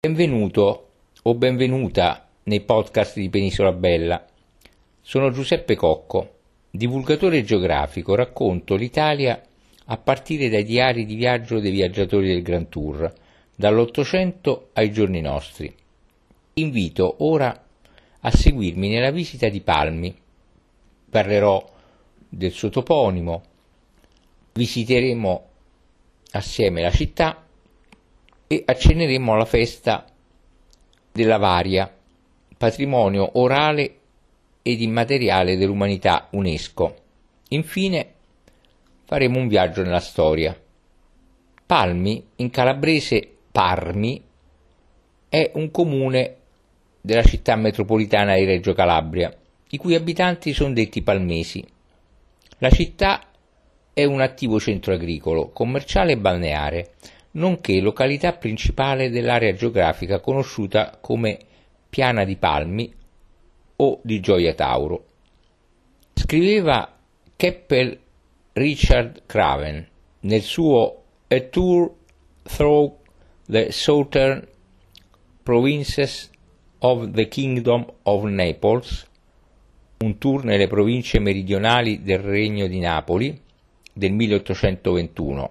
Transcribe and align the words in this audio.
Benvenuto 0.00 0.90
o 1.22 1.34
benvenuta 1.34 2.28
nei 2.44 2.60
podcast 2.60 3.18
di 3.18 3.28
Penisola 3.28 3.72
Bella. 3.72 4.24
Sono 5.00 5.32
Giuseppe 5.32 5.74
Cocco, 5.74 6.36
divulgatore 6.70 7.42
geografico, 7.42 8.14
racconto 8.14 8.76
l'Italia 8.76 9.42
a 9.86 9.96
partire 9.96 10.48
dai 10.48 10.62
diari 10.62 11.04
di 11.04 11.16
viaggio 11.16 11.58
dei 11.58 11.72
viaggiatori 11.72 12.28
del 12.28 12.42
Grand 12.42 12.68
Tour, 12.68 13.12
dall'Ottocento 13.56 14.68
ai 14.74 14.92
giorni 14.92 15.20
nostri. 15.20 15.74
Invito 16.54 17.16
ora 17.24 17.66
a 18.20 18.30
seguirmi 18.30 18.88
nella 18.88 19.10
visita 19.10 19.48
di 19.48 19.60
Palmi. 19.62 20.16
Parlerò 21.10 21.72
del 22.28 22.52
suo 22.52 22.68
toponimo, 22.68 23.42
visiteremo 24.52 25.48
assieme 26.30 26.82
la 26.82 26.92
città 26.92 27.47
e 28.48 28.62
accenneremo 28.66 29.34
alla 29.34 29.44
festa 29.44 30.04
della 31.12 31.36
Varia, 31.36 31.94
patrimonio 32.56 33.38
orale 33.38 33.94
ed 34.62 34.80
immateriale 34.80 35.56
dell'umanità 35.56 36.28
UNESCO. 36.30 36.96
Infine 37.50 38.12
faremo 39.04 39.38
un 39.38 39.48
viaggio 39.48 39.82
nella 39.82 40.00
storia. 40.00 40.58
Palmi, 41.64 42.26
in 42.36 42.50
calabrese 42.50 43.36
Parmi, 43.52 44.22
è 45.28 45.50
un 45.54 45.70
comune 45.70 46.36
della 47.00 47.22
città 47.22 47.54
metropolitana 47.56 48.34
di 48.34 48.44
Reggio 48.44 48.72
Calabria, 48.72 49.34
i 49.70 49.76
cui 49.76 49.94
abitanti 49.94 50.52
sono 50.54 50.72
detti 50.72 51.02
palmesi. 51.02 51.64
La 52.58 52.70
città 52.70 53.24
è 53.92 54.04
un 54.04 54.20
attivo 54.20 54.58
centro 54.58 54.94
agricolo, 54.94 55.50
commerciale 55.50 56.12
e 56.12 56.18
balneare, 56.18 56.92
nonché 57.32 57.80
località 57.80 58.32
principale 58.32 59.10
dell'area 59.10 59.52
geografica 59.54 60.20
conosciuta 60.20 60.98
come 61.00 61.38
Piana 61.88 62.24
di 62.24 62.36
Palmi 62.36 62.92
o 63.76 64.00
di 64.02 64.20
Gioia 64.20 64.54
Tauro. 64.54 65.04
Scriveva 66.14 66.96
Keppel 67.36 67.98
Richard 68.52 69.22
Craven 69.26 69.86
nel 70.20 70.42
suo 70.42 71.02
A 71.28 71.40
Tour 71.40 71.94
Through 72.42 72.96
the 73.46 73.70
Southern 73.70 74.46
Provinces 75.42 76.30
of 76.80 77.10
the 77.12 77.28
Kingdom 77.28 77.86
of 78.02 78.24
Naples, 78.24 79.06
un 79.98 80.18
tour 80.18 80.44
nelle 80.44 80.66
province 80.66 81.18
meridionali 81.18 82.02
del 82.02 82.18
Regno 82.18 82.66
di 82.66 82.78
Napoli 82.78 83.40
del 83.92 84.12
1821 84.12 85.50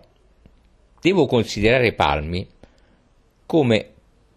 devo 1.08 1.26
considerare 1.26 1.94
Palmi 1.94 2.46
come 3.46 3.90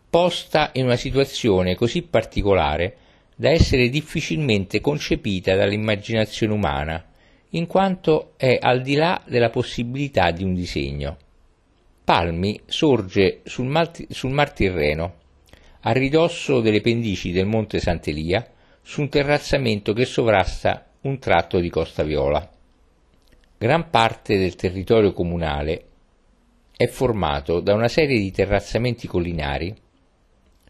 posta 0.09 0.71
in 0.75 0.85
una 0.85 0.95
situazione 0.95 1.75
così 1.75 2.03
particolare 2.03 2.97
da 3.35 3.51
essere 3.51 3.89
difficilmente 3.89 4.81
concepita 4.81 5.57
dall'immaginazione 5.57 6.53
umana, 6.53 7.05
in 7.51 7.67
quanto 7.67 8.35
è 8.37 8.57
al 8.61 8.83
di 8.83 8.95
là 8.95 9.21
della 9.27 9.51
possibilità 9.51 10.31
di 10.31 10.45
un 10.45 10.55
disegno. 10.55 11.17
Palmi 12.05 12.61
sorge 12.67 13.41
sul, 13.45 13.67
Mal- 13.67 14.07
sul 14.09 14.31
Mar 14.31 14.53
Tirreno, 14.53 15.15
a 15.81 15.91
ridosso 15.91 16.61
delle 16.61 16.81
pendici 16.81 17.33
del 17.33 17.47
Monte 17.47 17.81
Sant'Elia, 17.81 18.47
su 18.81 19.01
un 19.01 19.09
terrazzamento 19.09 19.93
che 19.93 20.05
sovrasta 20.05 20.87
un 21.01 21.19
tratto 21.19 21.59
di 21.59 21.69
Costa 21.69 22.05
Viola. 22.05 22.49
Gran 23.59 23.91
parte 23.91 24.39
del 24.39 24.55
territorio 24.55 25.13
comunale 25.13 25.87
è 26.81 26.87
formato 26.87 27.61
da 27.61 27.75
una 27.75 27.89
serie 27.89 28.19
di 28.19 28.31
terrazzamenti 28.31 29.07
collinari 29.07 29.77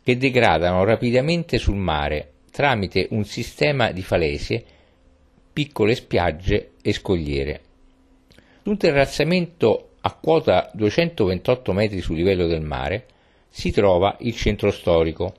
che 0.03 0.17
degradano 0.17 0.83
rapidamente 0.83 1.57
sul 1.57 1.77
mare 1.77 2.33
tramite 2.51 3.07
un 3.11 3.25
sistema 3.25 3.93
di 3.93 4.03
falesie, 4.03 4.65
piccole 5.53 5.95
spiagge 5.95 6.73
e 6.83 6.93
scogliere. 6.93 7.61
Un 8.65 8.77
terrazzamento 8.77 9.91
a 10.01 10.13
quota 10.15 10.69
228 10.75 11.73
metri 11.73 12.01
sul 12.01 12.17
livello 12.17 12.49
del 12.49 12.63
mare 12.63 13.07
si 13.49 13.71
trova 13.71 14.17
il 14.19 14.35
centro 14.35 14.73
storico, 14.73 15.33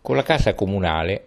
con 0.00 0.16
la 0.16 0.22
casa 0.22 0.54
comunale, 0.54 1.24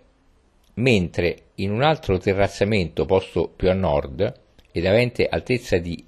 mentre 0.76 1.38
in 1.56 1.70
un 1.70 1.84
altro 1.84 2.18
terrazzamento 2.18 3.06
posto 3.06 3.48
più 3.48 3.70
a 3.70 3.74
nord 3.74 4.42
ed 4.72 4.88
avente 4.88 5.28
altezza 5.28 5.78
di 5.78 6.04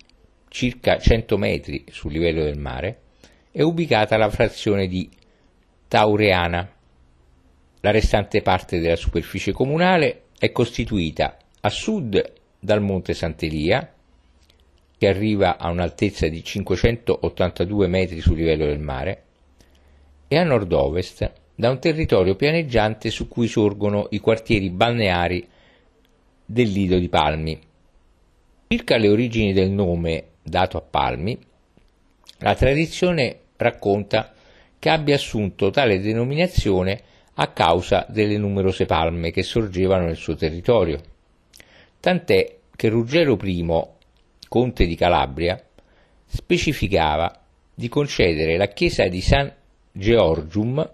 circa 0.52 1.00
100 1.00 1.38
metri 1.38 1.86
sul 1.90 2.12
livello 2.12 2.44
del 2.44 2.60
mare, 2.60 3.00
è 3.52 3.62
ubicata 3.62 4.18
la 4.18 4.30
frazione 4.30 4.88
di 4.88 5.10
Taureana. 5.88 6.70
La 7.80 7.92
restante 7.92 8.42
parte 8.42 8.80
della 8.80 8.98
superficie 8.98 9.54
comunale 9.54 10.24
è 10.38 10.52
costituita 10.52 11.38
a 11.62 11.70
sud 11.70 12.34
dal 12.60 12.82
Monte 12.82 13.14
Sant'Elia, 13.14 13.94
che 14.98 15.08
arriva 15.08 15.58
a 15.58 15.70
un'altezza 15.70 16.28
di 16.28 16.44
582 16.44 17.88
metri 17.88 18.20
sul 18.20 18.36
livello 18.36 18.66
del 18.66 18.80
mare, 18.80 19.24
e 20.28 20.38
a 20.38 20.44
nord-ovest 20.44 21.32
da 21.56 21.70
un 21.70 21.80
territorio 21.80 22.36
pianeggiante 22.36 23.10
su 23.10 23.30
cui 23.30 23.48
sorgono 23.48 24.08
i 24.12 24.20
quartieri 24.20 24.70
balneari 24.70 25.48
del 26.46 26.70
Lido 26.70 27.00
di 27.00 27.08
Palmi. 27.08 27.60
Circa 28.68 28.98
le 28.98 29.08
origini 29.08 29.54
del 29.54 29.70
nome 29.70 30.31
dato 30.42 30.78
a 30.78 30.82
Palmi, 30.82 31.38
la 32.40 32.56
tradizione 32.56 33.40
racconta 33.58 34.34
che 34.80 34.90
abbia 34.90 35.16
assunto 35.16 35.70
tale 35.70 36.00
denominazione 36.00 37.02
a 37.36 37.48
causa 37.50 38.06
delle 38.10 38.38
numerose 38.38 38.86
palme 38.86 39.32
che 39.32 39.44
sorgevano 39.44 40.06
nel 40.06 40.16
suo 40.16 40.36
territorio. 40.36 41.00
Tant'è 42.00 42.58
che 42.76 42.90
Ruggero 42.90 43.38
I, 43.42 43.84
conte 44.48 44.86
di 44.86 44.96
Calabria, 44.96 45.64
specificava 46.26 47.40
di 47.74 47.88
concedere 47.90 48.58
la 48.58 48.68
chiesa 48.68 49.08
di 49.08 49.22
San 49.22 49.54
Georgium 49.92 50.90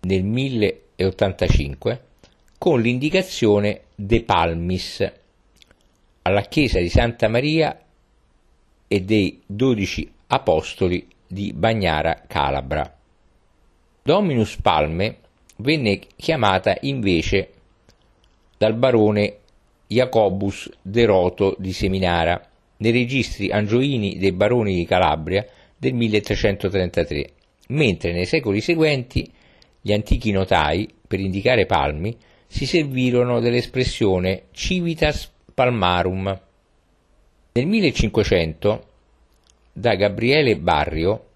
nel 0.00 0.24
1085 0.24 2.04
con 2.58 2.80
l'indicazione 2.80 3.82
De 3.94 4.22
Palmis 4.24 5.12
alla 6.22 6.42
chiesa 6.42 6.78
di 6.78 6.88
Santa 6.88 7.28
Maria 7.28 7.76
e 8.92 9.00
dei 9.00 9.40
dodici 9.46 10.06
apostoli 10.26 11.08
di 11.26 11.54
Bagnara 11.54 12.24
Calabra. 12.26 12.94
Dominus 14.02 14.56
Palme 14.60 15.16
venne 15.56 15.98
chiamata 16.14 16.76
invece 16.82 17.52
dal 18.58 18.74
barone 18.74 19.38
Jacobus 19.86 20.70
de 20.82 21.06
Roto 21.06 21.56
di 21.58 21.72
Seminara 21.72 22.38
nei 22.76 22.92
registri 22.92 23.50
angioini 23.50 24.18
dei 24.18 24.32
baroni 24.32 24.74
di 24.74 24.84
Calabria 24.84 25.46
del 25.74 25.94
1333, 25.94 27.30
mentre 27.68 28.12
nei 28.12 28.26
secoli 28.26 28.60
seguenti 28.60 29.26
gli 29.80 29.94
antichi 29.94 30.32
notai, 30.32 30.86
per 31.08 31.18
indicare 31.18 31.64
palmi, 31.64 32.14
si 32.46 32.66
servirono 32.66 33.40
dell'espressione 33.40 34.48
civitas 34.50 35.32
palmarum, 35.54 36.38
nel 37.54 37.66
1500 37.66 38.86
da 39.74 39.94
Gabriele 39.94 40.56
Barrio 40.56 41.26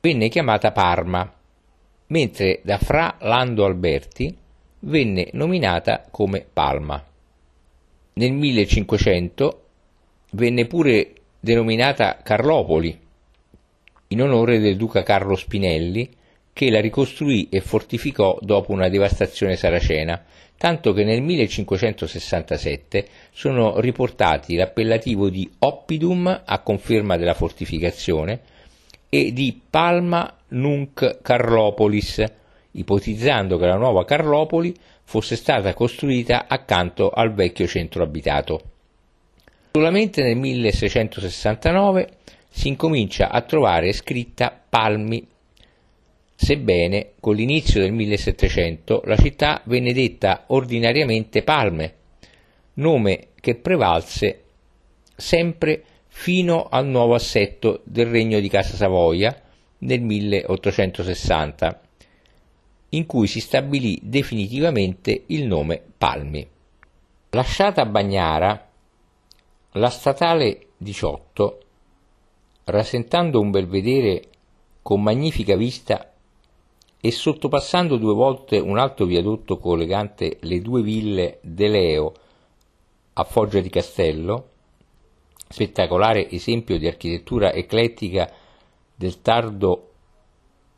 venne 0.00 0.28
chiamata 0.28 0.72
Parma, 0.72 1.32
mentre 2.08 2.60
da 2.64 2.78
Fra 2.78 3.16
Lando 3.20 3.64
Alberti 3.64 4.36
venne 4.80 5.28
nominata 5.32 6.06
come 6.10 6.44
Palma. 6.52 7.04
Nel 8.14 8.32
1500 8.32 9.64
venne 10.32 10.66
pure 10.66 11.12
denominata 11.38 12.18
Carlopoli, 12.22 12.98
in 14.08 14.22
onore 14.22 14.58
del 14.58 14.76
duca 14.76 15.04
Carlo 15.04 15.36
Spinelli, 15.36 16.10
che 16.52 16.68
la 16.68 16.80
ricostruì 16.80 17.48
e 17.48 17.60
fortificò 17.60 18.38
dopo 18.40 18.72
una 18.72 18.88
devastazione 18.88 19.54
saracena, 19.56 20.22
tanto 20.62 20.92
che 20.92 21.02
nel 21.02 21.22
1567 21.22 23.08
sono 23.32 23.80
riportati 23.80 24.54
l'appellativo 24.54 25.28
di 25.28 25.50
Oppidum 25.58 26.42
a 26.44 26.58
conferma 26.60 27.16
della 27.16 27.34
fortificazione 27.34 28.42
e 29.08 29.32
di 29.32 29.60
Palma 29.68 30.32
Nunc 30.50 31.18
Carlopolis, 31.20 32.22
ipotizzando 32.70 33.58
che 33.58 33.66
la 33.66 33.74
nuova 33.74 34.04
Carlopoli 34.04 34.72
fosse 35.02 35.34
stata 35.34 35.74
costruita 35.74 36.44
accanto 36.46 37.10
al 37.10 37.34
vecchio 37.34 37.66
centro 37.66 38.04
abitato. 38.04 38.60
Solamente 39.72 40.22
nel 40.22 40.36
1669 40.36 42.08
si 42.48 42.68
incomincia 42.68 43.30
a 43.30 43.40
trovare 43.40 43.92
scritta 43.92 44.56
Palmi 44.68 45.26
sebbene 46.42 47.12
con 47.20 47.36
l'inizio 47.36 47.80
del 47.80 47.92
1700 47.92 49.02
la 49.04 49.16
città 49.16 49.62
venne 49.66 49.92
detta 49.92 50.42
ordinariamente 50.48 51.44
Palme, 51.44 51.94
nome 52.74 53.28
che 53.40 53.54
prevalse 53.54 54.42
sempre 55.14 55.84
fino 56.08 56.66
al 56.68 56.88
nuovo 56.88 57.14
assetto 57.14 57.82
del 57.84 58.06
regno 58.06 58.40
di 58.40 58.48
Casa 58.48 58.74
Savoia 58.74 59.40
nel 59.78 60.00
1860, 60.00 61.80
in 62.90 63.06
cui 63.06 63.28
si 63.28 63.38
stabilì 63.38 64.00
definitivamente 64.02 65.22
il 65.26 65.46
nome 65.46 65.80
Palmi. 65.96 66.44
Lasciata 67.30 67.86
Bagnara, 67.86 68.68
la 69.70 69.90
statale 69.90 70.66
18, 70.76 71.60
rasentando 72.64 73.40
un 73.40 73.52
belvedere 73.52 74.24
con 74.82 75.00
magnifica 75.00 75.54
vista 75.54 76.11
e 77.04 77.10
sottopassando 77.10 77.96
due 77.96 78.14
volte 78.14 78.60
un 78.60 78.78
alto 78.78 79.06
viadotto 79.06 79.58
collegante 79.58 80.38
le 80.42 80.60
due 80.60 80.82
ville 80.82 81.40
d'Eleo 81.42 82.12
a 83.14 83.24
Foggia 83.24 83.58
di 83.58 83.68
Castello, 83.68 84.50
spettacolare 85.48 86.30
esempio 86.30 86.78
di 86.78 86.86
architettura 86.86 87.52
eclettica 87.52 88.30
del 88.94 89.20
tardo 89.20 89.90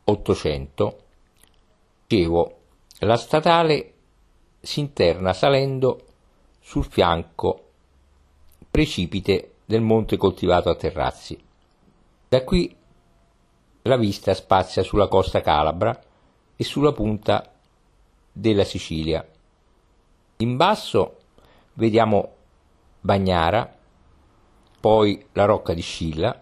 Ottocento, 0.05 0.97
dicevo, 2.07 2.57
la 3.01 3.17
statale 3.17 3.93
si 4.61 4.79
interna 4.79 5.31
salendo 5.31 6.05
sul 6.59 6.85
fianco 6.85 7.65
precipite 8.71 9.57
del 9.63 9.81
monte 9.81 10.17
coltivato 10.17 10.71
a 10.71 10.75
terrazzi. 10.75 11.39
Da 12.27 12.43
qui 12.43 12.75
la 13.83 13.97
vista 13.97 14.33
spazia 14.33 14.81
sulla 14.81 15.07
costa 15.07 15.41
calabra 15.41 16.01
e 16.55 16.63
sulla 16.63 16.91
punta 16.91 17.51
della 18.31 18.63
Sicilia. 18.63 19.25
In 20.37 20.57
basso 20.57 21.17
vediamo 21.73 22.33
Bagnara, 23.01 23.73
poi 24.79 25.25
la 25.33 25.45
rocca 25.45 25.73
di 25.73 25.81
Scilla, 25.81 26.39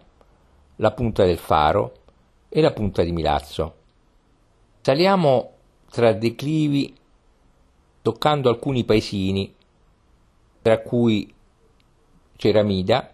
la 0.78 0.92
punta 0.92 1.26
del 1.26 1.38
Faro 1.38 1.94
e 2.50 2.62
la 2.62 2.72
punta 2.72 3.04
di 3.04 3.12
Milazzo. 3.12 3.76
Saliamo 4.82 5.52
tra 5.90 6.14
declivi 6.14 6.96
toccando 8.02 8.50
alcuni 8.50 8.84
paesini 8.84 9.54
tra 10.62 10.80
cui 10.80 11.34
Ceramida 12.36 13.14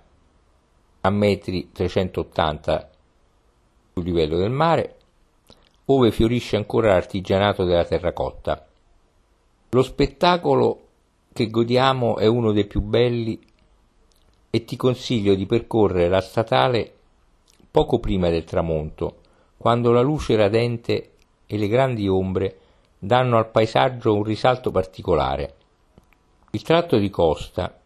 a 1.02 1.10
metri 1.10 1.72
380 1.72 2.90
sul 3.94 4.04
livello 4.04 4.38
del 4.38 4.52
mare, 4.52 4.99
ove 5.92 6.12
fiorisce 6.12 6.56
ancora 6.56 6.94
l'artigianato 6.94 7.64
della 7.64 7.86
terracotta. 7.86 8.68
Lo 9.70 9.84
spettacolo 9.84 10.88
che 11.34 11.50
godiamo 11.50 12.18
è 12.18 12.28
uno 12.28 12.52
dei 12.52 12.66
più 12.66 12.82
belli 12.82 13.40
e 14.52 14.66
ti 14.66 14.76
consiglio 14.76 15.34
di 15.34 15.46
percorrere 15.46 16.08
la 16.08 16.22
statale 16.22 16.94
poco 17.72 18.00
prima 18.00 18.30
del 18.30 18.44
tramonto, 18.44 19.18
quando 19.58 19.92
la 19.92 20.02
luce 20.02 20.36
radente 20.36 21.12
e 21.46 21.58
le 21.58 21.68
grandi 21.68 22.08
ombre 22.08 22.60
danno 23.00 23.38
al 23.38 23.50
paesaggio 23.50 24.14
un 24.14 24.24
risalto 24.24 24.70
particolare. 24.70 25.56
Il 26.52 26.62
tratto 26.62 26.98
di 26.98 27.10
costa 27.10 27.80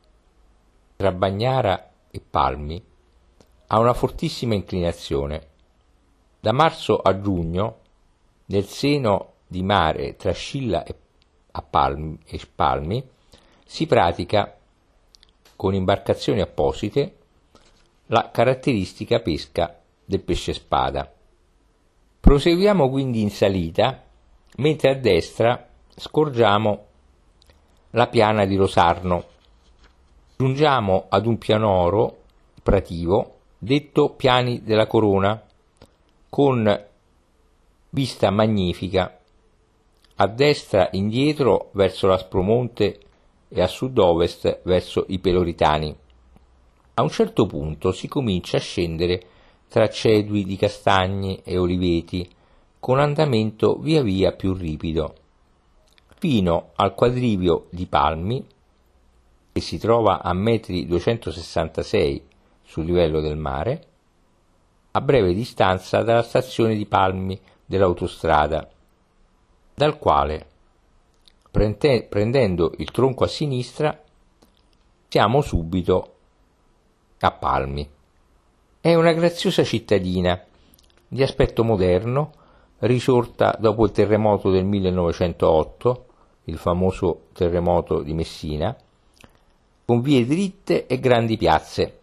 tra 0.98 1.12
Bagnara 1.12 1.90
e 2.12 2.20
Palmi 2.20 2.84
ha 3.68 3.80
una 3.80 3.94
fortissima 3.94 4.56
inclinazione. 4.56 5.48
Da 6.40 6.52
marzo 6.52 6.98
a 6.98 7.20
giugno, 7.20 7.82
nel 8.46 8.66
seno 8.66 9.34
di 9.48 9.64
mare 9.64 10.16
tra 10.16 10.32
Scilla 10.32 10.84
e, 10.84 10.96
Palmi, 11.70 12.18
e 12.26 12.40
Palmi, 12.54 13.04
si 13.66 13.86
pratica 13.86 14.56
con 15.56 15.74
imbarcazioni 15.74 16.42
apposite 16.42 17.18
la 18.08 18.30
caratteristica 18.32 19.20
pesca 19.20 19.80
del 20.06 20.22
pesce 20.22 20.54
spada. 20.54 21.12
Proseguiamo 22.20 22.90
quindi 22.90 23.22
in 23.22 23.30
salita, 23.30 24.04
mentre 24.58 24.92
a 24.92 24.96
destra 24.96 25.68
scorgiamo 25.96 26.86
la 27.92 28.08
piana 28.08 28.46
di 28.46 28.56
Rosarno. 28.56 29.26
Giungiamo 30.36 31.06
ad 31.10 31.26
un 31.26 31.38
pianoro 31.38 32.18
prativo 32.62 33.38
detto 33.58 34.10
Piani 34.10 34.64
della 34.64 34.88
Corona, 34.88 35.42
con 36.30 36.86
vista 37.94 38.32
magnifica, 38.32 39.20
a 40.16 40.28
destra 40.28 40.90
indietro 40.94 41.70
verso 41.74 42.08
l'Aspromonte 42.08 43.00
e 43.48 43.62
a 43.62 43.68
sud-ovest 43.68 44.62
verso 44.64 45.06
i 45.10 45.20
Peloritani. 45.20 45.96
A 46.96 47.04
un 47.04 47.10
certo 47.10 47.46
punto 47.46 47.92
si 47.92 48.08
comincia 48.08 48.58
a 48.58 48.62
scendere 48.62 49.22
tra 49.68 49.88
cedui 49.90 50.44
di 50.44 50.56
castagni 50.56 51.42
e 51.44 51.60
oliveti, 51.60 52.28
con 52.80 53.00
andamento 53.00 53.78
via 53.78 54.02
via 54.02 54.32
più 54.32 54.54
ripido 54.54 55.16
fino 56.18 56.72
al 56.76 56.96
quadrivio 56.96 57.68
di 57.70 57.86
Palmi, 57.86 58.44
che 59.52 59.62
si 59.62 59.78
trova 59.78 60.24
a 60.24 60.34
metri 60.34 60.88
266 60.88 62.24
sul 62.64 62.86
livello 62.86 63.20
del 63.20 63.38
mare, 63.38 63.88
a 64.92 65.02
breve 65.02 65.34
distanza 65.34 66.02
dalla 66.02 66.24
stazione 66.24 66.76
di 66.76 66.86
Palmi 66.86 67.40
dell'autostrada, 67.66 68.70
dal 69.74 69.98
quale, 69.98 70.48
prende, 71.50 72.04
prendendo 72.04 72.74
il 72.78 72.92
tronco 72.92 73.24
a 73.24 73.28
sinistra, 73.28 74.02
siamo 75.08 75.42
subito 75.42 76.16
a 77.20 77.32
Palmi. 77.32 77.90
È 78.82 78.94
una 78.96 79.14
graziosa 79.14 79.64
cittadina 79.64 80.44
di 81.08 81.22
aspetto 81.22 81.64
moderno, 81.64 82.34
risorta 82.80 83.56
dopo 83.60 83.86
il 83.86 83.92
terremoto 83.92 84.50
del 84.50 84.66
1908, 84.66 86.06
il 86.46 86.58
famoso 86.58 87.28
terremoto 87.34 88.02
di 88.02 88.14
Messina, 88.14 88.76
con 89.86 90.02
vie 90.02 90.26
dritte 90.26 90.88
e 90.88 91.00
grandi 91.00 91.38
piazze, 91.38 92.00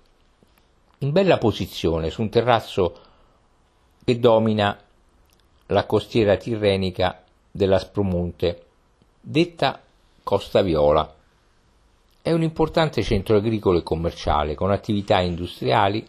in 0.99 1.13
bella 1.13 1.39
posizione 1.39 2.11
su 2.11 2.23
un 2.23 2.29
terrazzo 2.29 2.99
che 4.05 4.19
domina 4.19 4.79
la 5.71 5.87
costiera 5.87 6.37
tirrenica 6.37 7.23
dell'Aspromonte, 7.51 8.65
detta 9.21 9.81
Costa 10.23 10.63
Viola. 10.63 11.15
È 12.23 12.33
un 12.33 12.43
importante 12.43 13.03
centro 13.03 13.37
agricolo 13.37 13.79
e 13.79 13.83
commerciale 13.83 14.55
con 14.55 14.71
attività 14.71 15.21
industriali 15.21 16.07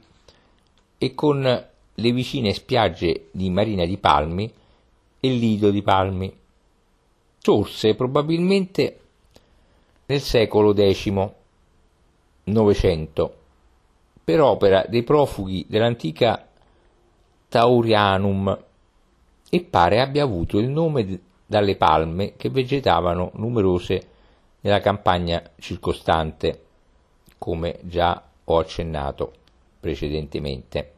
e 0.97 1.15
con 1.15 1.65
le 1.93 2.11
vicine 2.11 2.53
spiagge 2.53 3.27
di 3.31 3.49
Marina 3.49 3.85
di 3.85 3.97
Palmi 3.97 4.51
e 5.19 5.29
Lido 5.29 5.69
di 5.69 5.81
Palmi 5.81 6.39
sorse 7.37 7.95
probabilmente 7.95 8.99
nel 10.05 10.21
secolo 10.21 10.75
X, 10.75 11.29
Novecento, 12.43 13.35
per 14.23 14.41
opera 14.41 14.85
dei 14.87 15.03
profughi 15.03 15.65
dell'antica 15.67 16.47
Taurianum 17.47 18.69
e 19.53 19.61
pare 19.63 19.99
abbia 19.99 20.23
avuto 20.23 20.59
il 20.59 20.69
nome 20.69 21.19
dalle 21.45 21.75
palme 21.75 22.37
che 22.37 22.49
vegetavano 22.49 23.31
numerose 23.33 24.07
nella 24.61 24.79
campagna 24.79 25.43
circostante, 25.59 26.63
come 27.37 27.79
già 27.81 28.23
ho 28.45 28.57
accennato 28.59 29.33
precedentemente. 29.77 30.93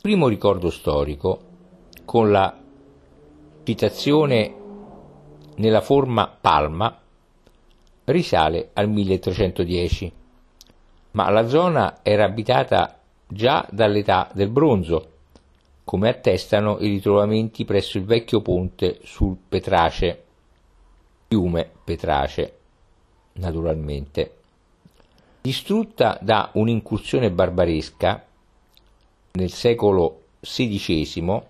Primo 0.00 0.26
ricordo 0.26 0.68
storico 0.68 1.40
con 2.04 2.32
la 2.32 2.58
citazione 3.62 4.54
nella 5.54 5.80
forma 5.80 6.26
palma 6.26 6.98
risale 8.06 8.70
al 8.72 8.88
1310, 8.88 10.12
ma 11.12 11.30
la 11.30 11.46
zona 11.46 11.98
era 12.02 12.24
abitata 12.24 12.98
già 13.28 13.64
dall'età 13.70 14.28
del 14.34 14.48
bronzo, 14.48 15.12
come 15.84 16.08
attestano 16.08 16.78
i 16.80 16.88
ritrovamenti 16.88 17.64
presso 17.64 17.98
il 17.98 18.04
vecchio 18.04 18.40
ponte 18.40 19.00
sul 19.04 19.36
Petrace, 19.48 20.24
fiume 21.28 21.70
Petrace, 21.84 22.56
naturalmente. 23.34 24.36
Distrutta 25.42 26.18
da 26.22 26.50
un'incursione 26.54 27.30
barbaresca 27.30 28.24
nel 29.32 29.50
secolo 29.50 30.22
XVI, 30.40 31.42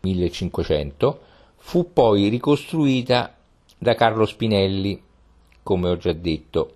1500, 0.00 1.20
fu 1.56 1.92
poi 1.92 2.28
ricostruita 2.28 3.36
da 3.76 3.94
Carlo 3.94 4.24
Spinelli, 4.24 5.02
come 5.62 5.90
ho 5.90 5.96
già 5.98 6.12
detto, 6.12 6.74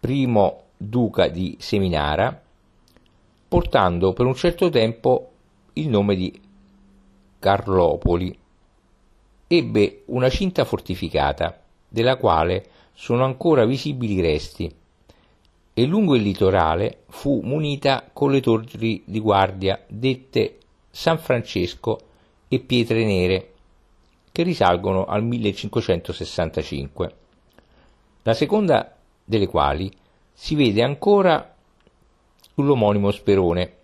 primo 0.00 0.62
duca 0.76 1.28
di 1.28 1.56
Seminara, 1.60 2.42
portando 3.48 4.12
per 4.12 4.26
un 4.26 4.34
certo 4.34 4.70
tempo 4.70 5.30
il 5.78 5.88
nome 5.88 6.16
di 6.16 6.40
Carlopoli. 7.38 8.36
Ebbe 9.46 10.02
una 10.06 10.28
cinta 10.28 10.64
fortificata, 10.64 11.62
della 11.88 12.16
quale 12.16 12.64
sono 12.94 13.24
ancora 13.24 13.64
visibili 13.64 14.14
i 14.14 14.20
resti, 14.20 14.74
e 15.74 15.84
lungo 15.84 16.14
il 16.14 16.22
litorale 16.22 17.02
fu 17.08 17.40
munita 17.42 18.08
con 18.12 18.30
le 18.30 18.40
torri 18.40 19.02
di 19.04 19.20
guardia 19.20 19.84
dette 19.86 20.58
San 20.90 21.18
Francesco 21.18 21.98
e 22.48 22.58
Pietre 22.60 23.04
Nere, 23.04 23.52
che 24.32 24.42
risalgono 24.42 25.04
al 25.04 25.22
1565. 25.22 27.14
La 28.22 28.34
seconda 28.34 28.96
delle 29.22 29.46
quali 29.46 29.92
si 30.32 30.54
vede 30.54 30.82
ancora 30.82 31.54
sull'omonimo 32.54 33.10
Sperone. 33.10 33.75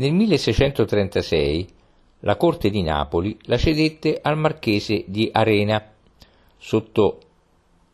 Nel 0.00 0.14
1636 0.14 1.68
la 2.20 2.36
corte 2.36 2.70
di 2.70 2.80
Napoli 2.80 3.36
la 3.42 3.58
cedette 3.58 4.18
al 4.22 4.38
marchese 4.38 5.04
di 5.06 5.28
Arena, 5.30 5.92
sotto 6.56 7.20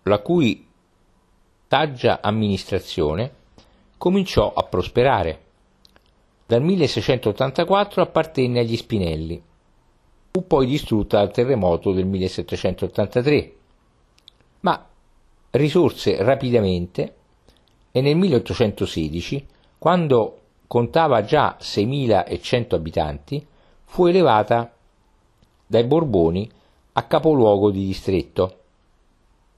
la 0.04 0.20
cui 0.20 0.68
saggia 1.66 2.20
amministrazione 2.22 3.32
cominciò 3.98 4.52
a 4.54 4.62
prosperare. 4.62 5.40
Dal 6.46 6.62
1684 6.62 8.02
appartenne 8.02 8.60
agli 8.60 8.76
Spinelli. 8.76 9.42
Fu 10.30 10.46
poi 10.46 10.66
distrutta 10.66 11.18
dal 11.18 11.32
terremoto 11.32 11.90
del 11.90 12.06
1783, 12.06 13.54
ma 14.60 14.88
risorse 15.50 16.22
rapidamente 16.22 17.14
e 17.90 18.00
nel 18.00 18.14
1816, 18.14 19.44
quando 19.76 20.42
contava 20.66 21.22
già 21.22 21.56
6.100 21.60 22.74
abitanti, 22.74 23.46
fu 23.84 24.06
elevata 24.06 24.72
dai 25.66 25.84
Borboni 25.84 26.50
a 26.92 27.02
capoluogo 27.04 27.70
di 27.70 27.86
distretto. 27.86 28.58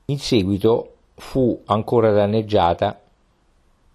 In 0.06 0.18
seguito 0.18 0.94
fu 1.14 1.60
ancora 1.66 2.12
danneggiata, 2.12 3.00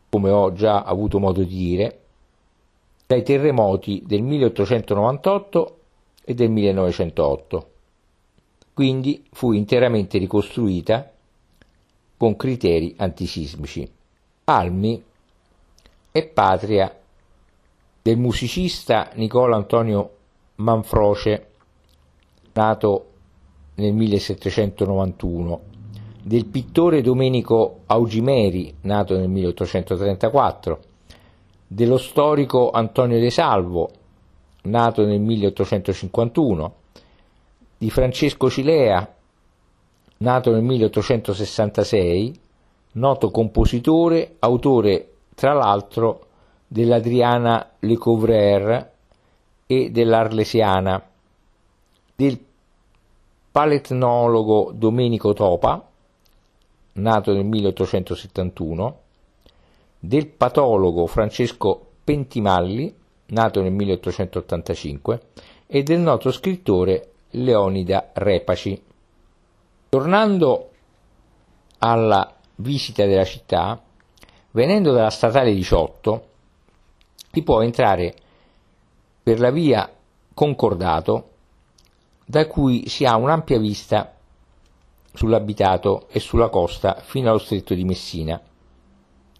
come 0.09 0.29
ho 0.29 0.53
già 0.53 0.83
avuto 0.83 1.19
modo 1.19 1.43
di 1.43 1.55
dire, 1.55 1.99
dai 3.05 3.23
terremoti 3.23 4.03
del 4.05 4.21
1898 4.21 5.77
e 6.23 6.33
del 6.33 6.49
1908. 6.49 7.69
Quindi 8.73 9.23
fu 9.31 9.51
interamente 9.51 10.17
ricostruita 10.17 11.11
con 12.17 12.35
criteri 12.35 12.95
antisismici. 12.97 13.89
Almi 14.45 15.03
è 16.11 16.25
patria 16.27 16.95
del 18.03 18.17
musicista 18.17 19.11
Nicola 19.13 19.55
Antonio 19.55 20.09
Manfroce, 20.55 21.47
nato 22.51 23.05
nel 23.75 23.93
1791, 23.93 25.61
del 26.21 26.45
pittore 26.47 27.01
Domenico 27.01 27.79
Augimeri, 27.85 28.75
nato 28.81 29.17
nel 29.17 29.29
1834, 29.29 30.79
dello 31.65 31.97
storico 31.97 32.71
Antonio 32.71 33.21
De 33.21 33.29
Salvo, 33.29 33.89
nato 34.63 35.05
nel 35.05 35.21
1851, 35.21 36.73
di 37.77 37.89
Francesco 37.89 38.49
Cilea, 38.49 39.15
nato 40.17 40.51
nel 40.51 40.61
1866, 40.61 42.39
noto 42.91 43.31
compositore, 43.31 44.35
autore 44.39 45.11
tra 45.35 45.53
l'altro 45.53 46.31
dell'Adriana 46.73 47.73
Le 47.77 47.97
Couvreur 47.97 48.89
e 49.67 49.91
dell'Arlesiana, 49.91 51.07
del 52.15 52.43
paletnologo 53.51 54.71
Domenico 54.73 55.33
Topa, 55.33 55.87
nato 56.93 57.31
nel 57.31 57.45
1871, 57.45 58.99
del 59.99 60.25
patologo 60.25 61.05
Francesco 61.05 61.89
Pentimalli, 62.03 62.91
nato 63.27 63.61
nel 63.61 63.71
1885, 63.71 65.21
e 65.67 65.83
del 65.83 65.99
noto 65.99 66.31
scrittore 66.31 67.11
Leonida 67.29 68.09
Repaci. 68.13 68.81
Tornando 69.89 70.69
alla 71.77 72.33
visita 72.55 73.05
della 73.05 73.25
città, 73.25 73.79
venendo 74.49 74.91
dalla 74.91 75.11
statale 75.11 75.53
18, 75.53 76.31
si 77.33 77.41
può 77.41 77.61
entrare 77.63 78.13
per 79.23 79.39
la 79.39 79.49
via 79.49 79.91
Concordato, 80.35 81.29
da 82.25 82.45
cui 82.45 82.87
si 82.87 83.05
ha 83.05 83.15
un'ampia 83.15 83.57
vista 83.57 84.13
sull'abitato 85.11 86.05
e 86.09 86.19
sulla 86.19 86.49
costa 86.49 87.01
fino 87.01 87.29
allo 87.29 87.39
stretto 87.39 87.73
di 87.73 87.85
Messina. 87.85 88.39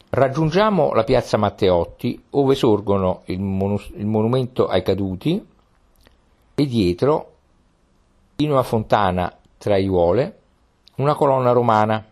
Raggiungiamo 0.09 0.93
la 0.93 1.03
piazza 1.03 1.37
Matteotti, 1.37 2.19
ove 2.31 2.55
sorgono 2.55 3.21
il, 3.25 3.39
monu- 3.39 3.93
il 3.95 4.07
monumento 4.07 4.67
ai 4.67 4.81
caduti 4.81 5.47
e 6.55 6.65
dietro, 6.65 7.31
in 8.37 8.49
una 8.49 8.63
fontana 8.63 9.31
tra 9.59 9.75
aiuole, 9.75 10.39
una 10.95 11.13
colonna 11.13 11.51
romana 11.51 12.03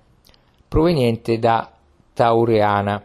proveniente 0.67 1.39
da 1.39 1.71
Taureana. 2.13 3.03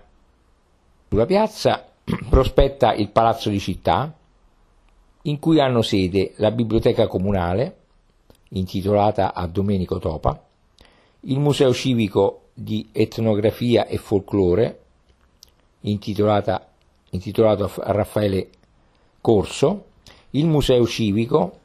Sulla 1.09 1.26
piazza 1.26 1.87
prospetta 2.29 2.95
il 2.95 3.11
Palazzo 3.11 3.51
di 3.51 3.59
Città, 3.59 4.17
in 5.23 5.39
cui 5.41 5.61
hanno 5.61 5.83
sede 5.83 6.35
la 6.37 6.53
Biblioteca 6.53 7.09
Comunale, 7.09 7.79
intitolata 8.51 9.35
a 9.35 9.47
Domenico 9.49 9.99
Topa, 9.99 10.41
il 11.21 11.41
Museo 11.41 11.75
Civico 11.75 12.43
di 12.55 12.89
Etnografia 12.93 13.87
e 13.87 13.97
Folklore, 13.99 14.81
intitolato 15.81 16.53
a 16.53 17.93
Raffaele 17.93 18.51
Corso, 19.21 19.85
il 20.31 20.47
Museo 20.47 20.87
Civico, 20.87 21.59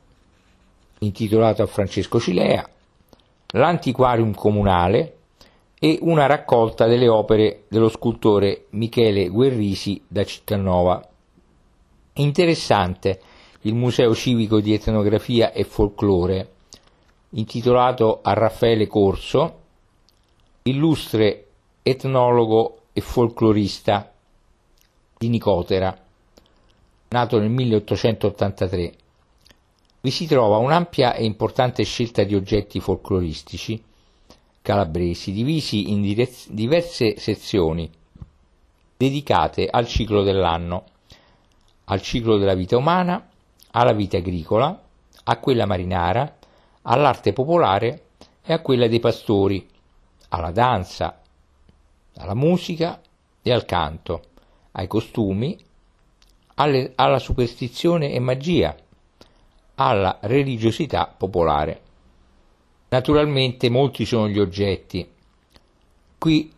intitolato 0.99 1.61
a 1.61 1.67
Francesco 1.67 2.19
Cilea, 2.19 2.67
l'Antiquarium 3.49 4.33
Comunale 4.33 5.17
e 5.83 5.97
una 6.01 6.27
raccolta 6.27 6.85
delle 6.85 7.07
opere 7.07 7.63
dello 7.67 7.89
scultore 7.89 8.67
Michele 8.69 9.29
Guerrisi 9.29 9.99
da 10.07 10.23
Cittanova. 10.23 11.03
Interessante 12.13 13.19
il 13.61 13.73
Museo 13.73 14.13
Civico 14.13 14.59
di 14.59 14.75
Etnografia 14.75 15.51
e 15.51 15.63
Folklore, 15.63 16.51
intitolato 17.29 18.19
a 18.21 18.33
Raffaele 18.33 18.85
Corso, 18.85 19.59
illustre 20.61 21.47
etnologo 21.81 22.81
e 22.93 23.01
folclorista 23.01 24.13
di 25.17 25.29
Nicotera, 25.29 25.99
nato 27.07 27.39
nel 27.39 27.49
1883. 27.49 28.93
Vi 29.99 30.11
si 30.11 30.27
trova 30.27 30.57
un'ampia 30.57 31.15
e 31.15 31.25
importante 31.25 31.81
scelta 31.81 32.23
di 32.23 32.35
oggetti 32.35 32.79
folcloristici 32.79 33.89
calabresi 34.61 35.31
divisi 35.31 35.91
in 35.91 36.01
diverse 36.01 37.17
sezioni 37.17 37.89
dedicate 38.95 39.67
al 39.67 39.87
ciclo 39.87 40.21
dell'anno, 40.21 40.83
al 41.85 42.01
ciclo 42.01 42.37
della 42.37 42.53
vita 42.53 42.77
umana, 42.77 43.29
alla 43.71 43.93
vita 43.93 44.17
agricola, 44.17 44.79
a 45.23 45.37
quella 45.37 45.65
marinara, 45.65 46.37
all'arte 46.83 47.33
popolare 47.33 48.03
e 48.43 48.53
a 48.53 48.59
quella 48.59 48.87
dei 48.87 48.99
pastori, 48.99 49.67
alla 50.29 50.51
danza, 50.51 51.19
alla 52.17 52.35
musica 52.35 53.01
e 53.41 53.51
al 53.51 53.65
canto, 53.65 54.21
ai 54.73 54.87
costumi, 54.87 55.57
alle, 56.55 56.93
alla 56.95 57.19
superstizione 57.19 58.11
e 58.11 58.19
magia, 58.19 58.75
alla 59.75 60.19
religiosità 60.21 61.07
popolare. 61.07 61.81
Naturalmente 62.91 63.69
molti 63.69 64.03
sono 64.03 64.27
gli 64.27 64.37
oggetti. 64.37 65.09
Qui 66.17 66.53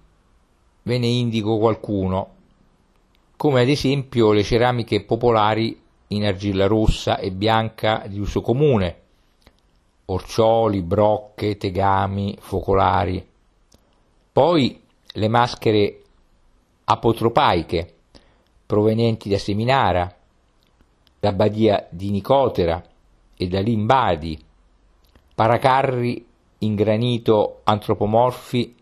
ve 0.82 0.98
ne 0.98 1.06
indico 1.06 1.60
qualcuno, 1.60 2.30
come 3.38 3.62
ad 3.62 3.70
esempio 3.70 4.32
le 4.32 4.42
ceramiche 4.42 5.04
popolari 5.04 5.80
in 6.08 6.25
argilla 6.25 6.66
rossa 6.66 7.20
e 7.20 7.30
bianca 7.30 8.06
di 8.08 8.18
uso 8.18 8.42
comune, 8.42 9.02
orcioli, 10.06 10.82
brocche, 10.82 11.56
tegami, 11.58 12.36
focolari. 12.40 13.24
Poi 14.32 14.82
le 15.06 15.28
maschere 15.28 16.02
apotropaiche 16.86 17.94
provenienti 18.66 19.30
da 19.30 19.38
Seminara, 19.38 20.18
da 21.20 21.32
Badia 21.32 21.88
di 21.92 22.10
Nicotera 22.10 22.84
e 23.36 23.48
da 23.48 23.60
Limbadi, 23.60 24.46
paracarri 25.36 26.25
in 26.60 26.75
granito 26.75 27.62
antropomorfi 27.63 28.75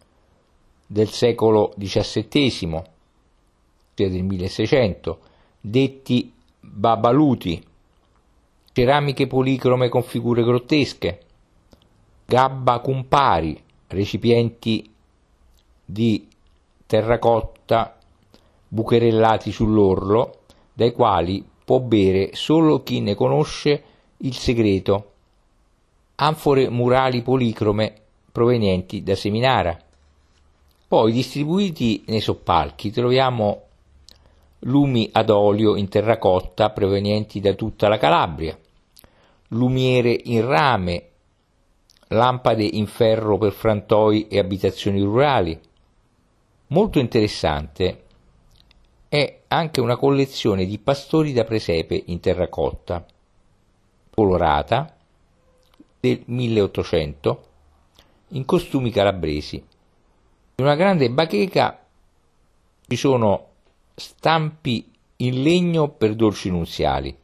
del 0.86 1.10
secolo 1.10 1.74
XVII, 1.77 2.81
cioè 3.93 4.10
del 4.10 4.24
1600, 4.24 5.20
detti 5.60 6.34
babaluti, 6.60 7.63
ceramiche 8.74 9.27
policrome 9.27 9.89
con 9.89 10.03
figure 10.03 10.43
grottesche, 10.43 11.22
gabba 12.25 12.79
cumpari, 12.79 13.62
recipienti 13.88 14.89
di 15.84 16.27
terracotta 16.86 17.98
bucherellati 18.67 19.51
sull'orlo, 19.51 20.39
dai 20.74 20.91
quali 20.93 21.46
può 21.63 21.79
bere 21.79 22.31
solo 22.34 22.84
chi 22.84 23.01
ne 23.01 23.15
conosce 23.15 23.84
il 24.17 24.34
segreto. 24.34 25.10
Anfore 26.23 26.69
murali 26.69 27.23
policrome 27.23 27.93
provenienti 28.31 29.01
da 29.01 29.15
Seminara. 29.15 29.75
Poi 30.87 31.11
distribuiti 31.11 32.03
nei 32.05 32.21
soppalchi 32.21 32.91
troviamo 32.91 33.63
lumi 34.59 35.09
ad 35.13 35.31
olio 35.31 35.75
in 35.75 35.89
terracotta 35.89 36.69
provenienti 36.69 37.39
da 37.39 37.53
tutta 37.53 37.87
la 37.87 37.97
Calabria, 37.97 38.55
lumiere 39.47 40.15
in 40.25 40.45
rame, 40.45 41.09
lampade 42.09 42.65
in 42.65 42.85
ferro 42.85 43.39
per 43.39 43.51
frantoi 43.51 44.27
e 44.27 44.37
abitazioni 44.37 45.01
rurali. 45.01 45.59
Molto 46.67 46.99
interessante 46.99 48.03
è 49.09 49.39
anche 49.47 49.81
una 49.81 49.97
collezione 49.97 50.65
di 50.65 50.77
pastori 50.77 51.33
da 51.33 51.45
presepe 51.45 51.99
in 52.05 52.19
terracotta, 52.19 53.03
colorata, 54.13 54.97
del 56.01 56.24
1800, 56.25 57.43
in 58.29 58.43
costumi 58.43 58.89
calabresi. 58.89 59.55
In 60.55 60.65
una 60.65 60.75
grande 60.75 61.10
bacheca 61.10 61.79
ci 62.88 62.96
sono 62.96 63.48
stampi 63.96 64.91
in 65.17 65.43
legno 65.43 65.89
per 65.89 66.15
dolci 66.15 66.50
nunziali, 66.50 67.15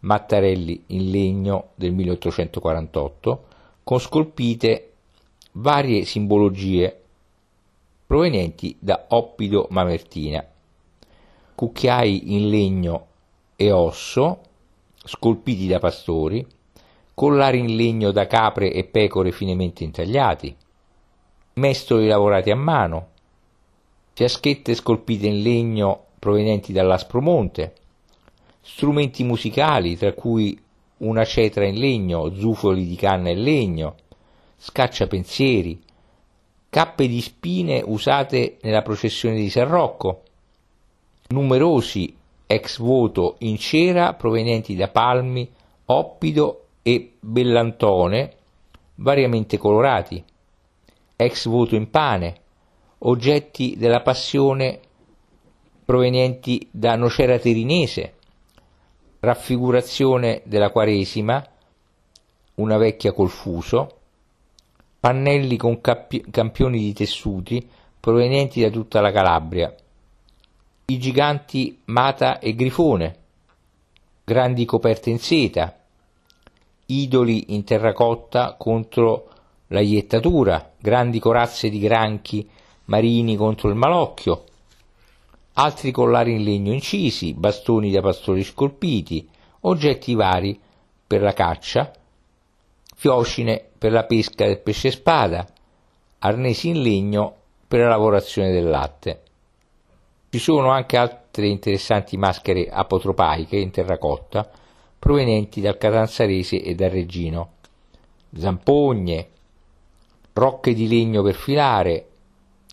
mattarelli 0.00 0.84
in 0.88 1.10
legno 1.10 1.68
del 1.74 1.92
1848, 1.92 3.44
con 3.84 3.98
scolpite 4.00 4.92
varie 5.52 6.04
simbologie 6.04 7.02
provenienti 8.06 8.74
da 8.78 9.06
Oppido 9.08 9.66
Mamertina, 9.70 10.44
cucchiai 11.54 12.34
in 12.34 12.48
legno 12.48 13.06
e 13.56 13.70
osso, 13.70 14.40
scolpiti 15.04 15.66
da 15.66 15.78
pastori, 15.78 16.46
collari 17.22 17.60
in 17.60 17.76
legno 17.76 18.10
da 18.10 18.26
capre 18.26 18.72
e 18.72 18.82
pecore 18.82 19.30
finemente 19.30 19.84
intagliati, 19.84 20.56
mestoli 21.52 22.08
lavorati 22.08 22.50
a 22.50 22.56
mano, 22.56 23.10
fiaschette 24.12 24.74
scolpite 24.74 25.28
in 25.28 25.40
legno 25.40 26.06
provenienti 26.18 26.72
dall'Aspromonte, 26.72 27.74
strumenti 28.60 29.22
musicali 29.22 29.96
tra 29.96 30.12
cui 30.14 30.60
una 30.96 31.24
cetra 31.24 31.64
in 31.64 31.78
legno, 31.78 32.34
zufoli 32.34 32.88
di 32.88 32.96
canna 32.96 33.30
in 33.30 33.44
legno, 33.44 33.94
scacciapensieri, 34.56 35.80
cappe 36.68 37.06
di 37.06 37.20
spine 37.20 37.84
usate 37.86 38.56
nella 38.62 38.82
processione 38.82 39.36
di 39.36 39.48
San 39.48 39.68
Rocco, 39.68 40.22
numerosi 41.28 42.16
ex 42.48 42.80
voto 42.80 43.36
in 43.38 43.58
cera 43.58 44.12
provenienti 44.14 44.74
da 44.74 44.88
palmi, 44.88 45.48
oppido 45.84 46.56
e 46.82 47.14
bellantone 47.20 48.36
variamente 48.96 49.56
colorati, 49.58 50.22
ex 51.16 51.46
voto 51.46 51.74
in 51.74 51.90
pane, 51.90 52.34
oggetti 52.98 53.76
della 53.76 54.02
passione 54.02 54.80
provenienti 55.84 56.68
da 56.70 56.94
Nocera 56.96 57.38
Terinese, 57.38 58.14
raffigurazione 59.20 60.42
della 60.44 60.70
Quaresima, 60.70 61.44
una 62.54 62.76
vecchia 62.76 63.12
col 63.12 63.30
fuso, 63.30 63.98
pannelli 65.00 65.56
con 65.56 65.80
capi- 65.80 66.24
campioni 66.30 66.78
di 66.78 66.92
tessuti 66.92 67.68
provenienti 67.98 68.60
da 68.60 68.70
tutta 68.70 69.00
la 69.00 69.10
Calabria, 69.10 69.74
i 70.86 70.98
giganti 70.98 71.80
Mata 71.86 72.38
e 72.38 72.54
Grifone, 72.54 73.16
grandi 74.24 74.64
coperte 74.64 75.10
in 75.10 75.18
seta, 75.18 75.81
idoli 77.00 77.54
in 77.54 77.64
terracotta 77.64 78.56
contro 78.58 79.28
la 79.68 79.80
iettatura, 79.80 80.72
grandi 80.78 81.18
corazze 81.18 81.70
di 81.70 81.78
granchi 81.78 82.48
marini 82.86 83.36
contro 83.36 83.68
il 83.68 83.74
malocchio, 83.74 84.44
altri 85.54 85.90
collari 85.90 86.32
in 86.34 86.44
legno 86.44 86.72
incisi, 86.72 87.32
bastoni 87.34 87.90
da 87.90 88.00
pastori 88.00 88.42
scolpiti, 88.42 89.28
oggetti 89.60 90.14
vari 90.14 90.58
per 91.06 91.22
la 91.22 91.32
caccia, 91.32 91.92
fiocine 92.94 93.64
per 93.78 93.92
la 93.92 94.04
pesca 94.04 94.46
del 94.46 94.60
pesce 94.60 94.90
spada, 94.90 95.46
arnesi 96.18 96.68
in 96.68 96.82
legno 96.82 97.34
per 97.66 97.80
la 97.80 97.88
lavorazione 97.88 98.52
del 98.52 98.68
latte. 98.68 99.22
Ci 100.30 100.38
sono 100.38 100.70
anche 100.70 100.96
altre 100.96 101.46
interessanti 101.48 102.16
maschere 102.16 102.68
apotropaiche 102.68 103.56
in 103.56 103.70
terracotta 103.70 104.50
provenienti 105.02 105.60
dal 105.60 105.78
Catanzarese 105.78 106.62
e 106.62 106.76
dal 106.76 106.90
Reggino, 106.90 107.54
zampogne, 108.38 109.28
rocche 110.32 110.74
di 110.74 110.86
legno 110.86 111.24
per 111.24 111.34
filare, 111.34 112.06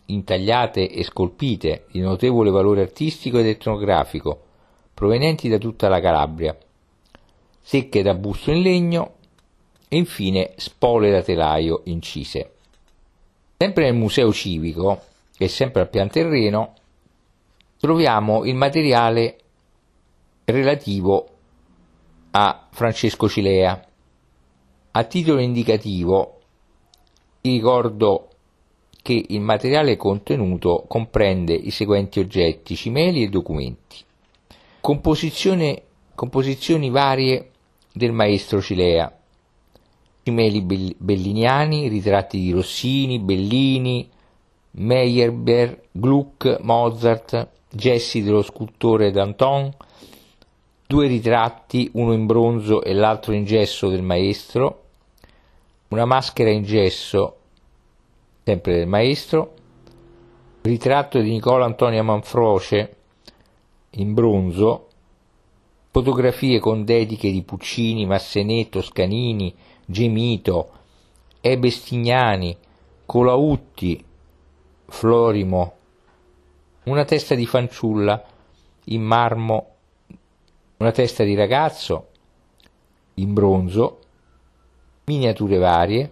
intagliate 0.06 0.92
e 0.92 1.04
scolpite 1.04 1.86
di 1.90 2.02
notevole 2.02 2.52
valore 2.52 2.82
artistico 2.82 3.40
ed 3.40 3.48
etnografico, 3.48 4.44
provenienti 4.94 5.50
da 5.50 5.58
tutta 5.58 5.88
la 5.88 6.00
Calabria, 6.00 6.56
secche 7.60 8.04
da 8.04 8.14
busto 8.14 8.52
in 8.52 8.62
legno 8.62 9.14
e 9.88 9.98
infine 9.98 10.52
spole 10.58 11.10
da 11.10 11.24
telaio 11.24 11.82
incise. 11.86 12.52
Sempre 13.58 13.86
nel 13.86 13.96
museo 13.96 14.32
civico, 14.32 15.02
è 15.36 15.48
sempre 15.48 15.82
al 15.82 15.90
pian 15.90 16.12
terreno, 16.12 16.76
troviamo 17.80 18.46
il 18.46 18.54
materiale 18.54 19.38
relativo 20.46 21.38
a 22.32 22.68
Francesco 22.72 23.28
Cilea. 23.28 23.86
A 24.92 25.04
titolo 25.04 25.40
indicativo 25.40 26.40
ricordo 27.42 28.28
che 29.02 29.26
il 29.30 29.42
materiale 29.42 29.98
contenuto 29.98 30.86
comprende 30.88 31.54
i 31.54 31.72
seguenti 31.72 32.20
oggetti, 32.20 32.76
cimeli 32.76 33.24
e 33.24 33.30
documenti. 33.30 33.98
Composizioni 34.82 36.90
varie 36.90 37.52
del 37.94 38.12
maestro 38.12 38.62
Cilea, 38.62 39.12
cimeli 40.24 40.96
belliniani, 40.98 41.88
ritratti 41.88 42.40
di 42.40 42.52
Rossini, 42.52 43.20
Bellini, 43.20 44.10
Meyerbeer, 44.72 45.82
Gluck, 45.92 46.60
Mozart, 46.62 47.48
gessi 47.70 48.22
dello 48.22 48.42
scultore 48.42 49.12
Danton, 49.12 49.72
due 50.92 51.06
ritratti, 51.06 51.88
uno 51.94 52.14
in 52.14 52.26
bronzo 52.26 52.82
e 52.82 52.94
l'altro 52.94 53.34
in 53.34 53.46
gesso 53.46 53.90
del 53.90 54.02
maestro, 54.02 54.86
una 55.90 56.06
maschera 56.06 56.50
in 56.50 56.64
gesso, 56.64 57.38
sempre 58.44 58.74
del 58.74 58.88
maestro, 58.88 59.54
ritratto 60.62 61.20
di 61.20 61.30
Nicola 61.30 61.66
Antonio 61.66 62.04
Manfroce 62.04 62.96
in 63.92 64.16
bronzo, 64.16 64.88
fotografie 65.92 66.58
con 66.58 66.84
dediche 66.84 67.30
di 67.30 67.44
Puccini, 67.44 68.08
Massenetto, 68.08 68.82
Scanini, 68.82 69.56
Gemito, 69.86 70.72
Ebe 71.40 71.70
Stignani, 71.70 72.58
Colautti, 73.06 74.04
Florimo, 74.88 75.74
una 76.86 77.06
testa 77.06 77.36
di 77.36 77.46
fanciulla 77.46 78.26
in 78.86 79.04
marmo, 79.04 79.74
una 80.80 80.92
testa 80.92 81.26
di 81.26 81.36
ragazzo 81.36 82.08
in 83.16 83.34
bronzo, 83.34 84.00
miniature 85.06 85.58
varie, 85.58 86.10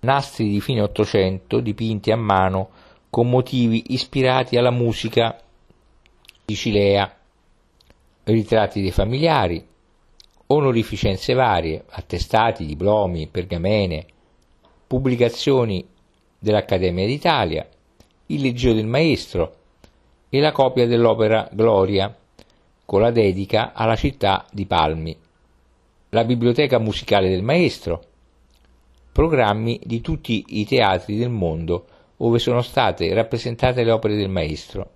nastri 0.00 0.50
di 0.50 0.60
fine 0.60 0.82
Ottocento 0.82 1.60
dipinti 1.60 2.10
a 2.10 2.16
mano 2.16 2.68
con 3.08 3.30
motivi 3.30 3.94
ispirati 3.94 4.58
alla 4.58 4.70
musica 4.70 5.40
di 6.44 6.54
Cilea, 6.54 7.16
ritratti 8.24 8.82
dei 8.82 8.90
familiari, 8.90 9.66
onorificenze 10.48 11.32
varie, 11.32 11.82
attestati, 11.88 12.66
diplomi, 12.66 13.26
pergamene, 13.26 14.04
pubblicazioni 14.86 15.82
dell'Accademia 16.38 17.06
d'Italia, 17.06 17.66
il 18.26 18.42
Leggio 18.42 18.74
del 18.74 18.86
Maestro 18.86 19.54
e 20.28 20.40
la 20.40 20.52
copia 20.52 20.86
dell'opera 20.86 21.48
Gloria, 21.50 22.14
con 22.86 23.00
la 23.00 23.10
dedica 23.10 23.72
alla 23.74 23.96
città 23.96 24.46
di 24.52 24.64
Palmi, 24.64 25.14
la 26.10 26.24
biblioteca 26.24 26.78
musicale 26.78 27.28
del 27.28 27.42
Maestro, 27.42 28.02
programmi 29.10 29.80
di 29.84 30.00
tutti 30.00 30.44
i 30.48 30.64
teatri 30.64 31.16
del 31.16 31.30
mondo 31.30 31.86
dove 32.16 32.38
sono 32.38 32.62
state 32.62 33.12
rappresentate 33.12 33.82
le 33.82 33.90
opere 33.90 34.14
del 34.14 34.28
Maestro, 34.28 34.90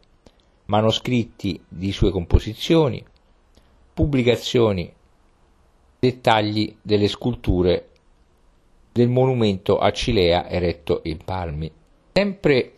manoscritti 0.67 1.61
di 1.69 1.91
sue 1.91 2.11
composizioni, 2.11 3.05
pubblicazioni, 3.93 4.91
dettagli 5.99 6.77
delle 6.81 7.09
sculture 7.09 7.89
del 8.93 9.09
monumento 9.09 9.79
a 9.79 9.91
Cilea 9.91 10.49
eretto 10.49 11.01
in 11.05 11.19
Palmi. 11.25 11.71
Sempre 12.13 12.73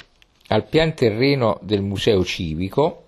al 0.49 0.67
pian 0.67 0.95
terreno 0.95 1.59
del 1.63 1.83
museo 1.83 2.25
civico 2.25 3.02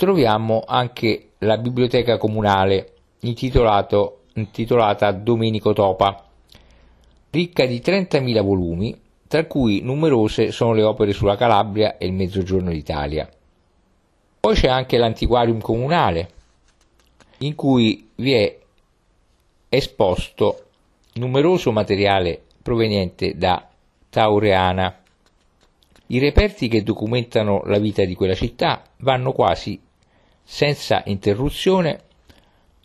troviamo 0.00 0.64
anche 0.66 1.32
la 1.40 1.58
biblioteca 1.58 2.16
comunale 2.16 2.94
intitolata 3.20 5.12
Domenico 5.12 5.74
Topa, 5.74 6.24
ricca 7.28 7.66
di 7.66 7.82
30.000 7.84 8.42
volumi, 8.42 8.98
tra 9.28 9.44
cui 9.44 9.82
numerose 9.82 10.52
sono 10.52 10.72
le 10.72 10.84
opere 10.84 11.12
sulla 11.12 11.36
Calabria 11.36 11.98
e 11.98 12.06
il 12.06 12.14
Mezzogiorno 12.14 12.70
d'Italia. 12.70 13.28
Poi 14.40 14.54
c'è 14.54 14.68
anche 14.68 14.96
l'antiquarium 14.96 15.60
comunale, 15.60 16.30
in 17.40 17.54
cui 17.54 18.08
vi 18.14 18.32
è 18.32 18.58
esposto 19.68 20.64
numeroso 21.16 21.72
materiale 21.72 22.40
proveniente 22.62 23.36
da 23.36 23.68
Taureana. 24.08 24.96
I 26.06 26.18
reperti 26.18 26.68
che 26.68 26.82
documentano 26.82 27.60
la 27.66 27.78
vita 27.78 28.06
di 28.06 28.14
quella 28.14 28.34
città 28.34 28.82
vanno 29.00 29.32
quasi 29.32 29.78
senza 30.52 31.04
interruzione 31.06 32.02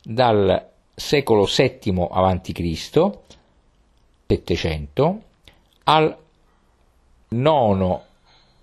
dal 0.04 0.70
secolo 0.94 1.46
VII 1.46 2.08
a.C., 2.12 3.12
700, 4.28 5.22
al 5.86 6.18
IX 7.30 8.00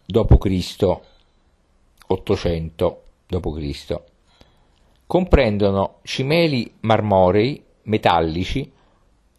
d.C., 0.07 1.01
800 2.07 3.03
d.C. 3.27 4.01
Comprendono 5.05 5.97
cimeli 6.05 6.73
marmorei, 6.83 7.61
metallici, 7.83 8.71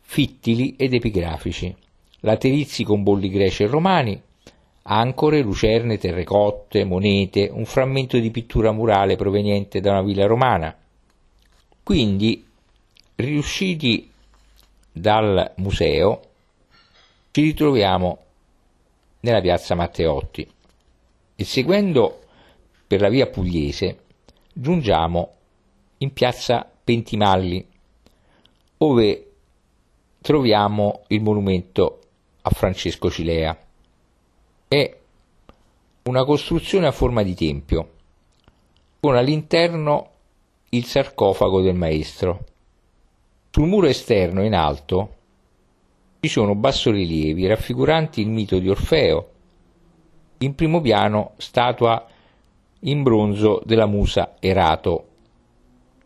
fittili 0.02 0.76
ed 0.76 0.93
epigrafici, 0.93 1.73
laterizi 2.19 2.84
con 2.84 3.02
bolli 3.02 3.30
greci 3.30 3.63
e 3.63 3.67
romani, 3.67 4.21
ancore, 4.84 5.41
lucerne, 5.41 5.98
terrecotte, 5.98 6.84
monete, 6.84 7.50
un 7.52 7.65
frammento 7.65 8.17
di 8.17 8.32
pittura 8.32 8.72
murale 8.72 9.15
proveniente 9.15 9.80
da 9.80 9.91
una 9.91 10.02
villa 10.02 10.26
romana. 10.26 10.76
Quindi, 11.84 12.46
riusciti 13.15 14.10
dal 14.91 15.54
museo, 15.58 16.22
ci 17.32 17.41
ritroviamo 17.41 18.17
nella 19.22 19.41
piazza 19.41 19.76
Matteotti 19.76 20.48
e 21.36 21.43
seguendo 21.43 22.19
per 22.86 23.02
la 23.02 23.10
via 23.10 23.28
pugliese 23.28 23.98
giungiamo 24.54 25.34
in 25.98 26.13
piazza 26.13 26.69
Pentimalli, 26.84 27.65
dove 28.78 29.32
troviamo 30.22 31.04
il 31.08 31.22
monumento 31.22 32.00
a 32.41 32.50
Francesco 32.52 33.10
Cilea. 33.10 33.62
È 34.74 34.98
una 36.06 36.26
costruzione 36.26 36.88
a 36.88 36.92
forma 36.92 37.22
di 37.22 37.36
tempio, 37.36 37.92
con 39.00 39.16
all'interno 39.16 40.10
il 40.70 40.86
sarcofago 40.86 41.62
del 41.62 41.76
maestro. 41.76 42.44
Sul 43.52 43.68
muro 43.68 43.86
esterno 43.86 44.44
in 44.44 44.56
alto 44.56 45.16
ci 46.22 46.28
sono 46.28 46.56
bassorilievi 46.56 47.46
raffiguranti 47.46 48.22
il 48.22 48.30
mito 48.30 48.58
di 48.58 48.68
Orfeo. 48.68 49.30
In 50.40 50.56
primo 50.56 50.82
piano 50.82 51.34
statua 51.38 52.08
in 52.80 53.04
bronzo 53.04 53.62
della 53.66 53.86
musa 53.86 54.38
Erato. 54.40 55.08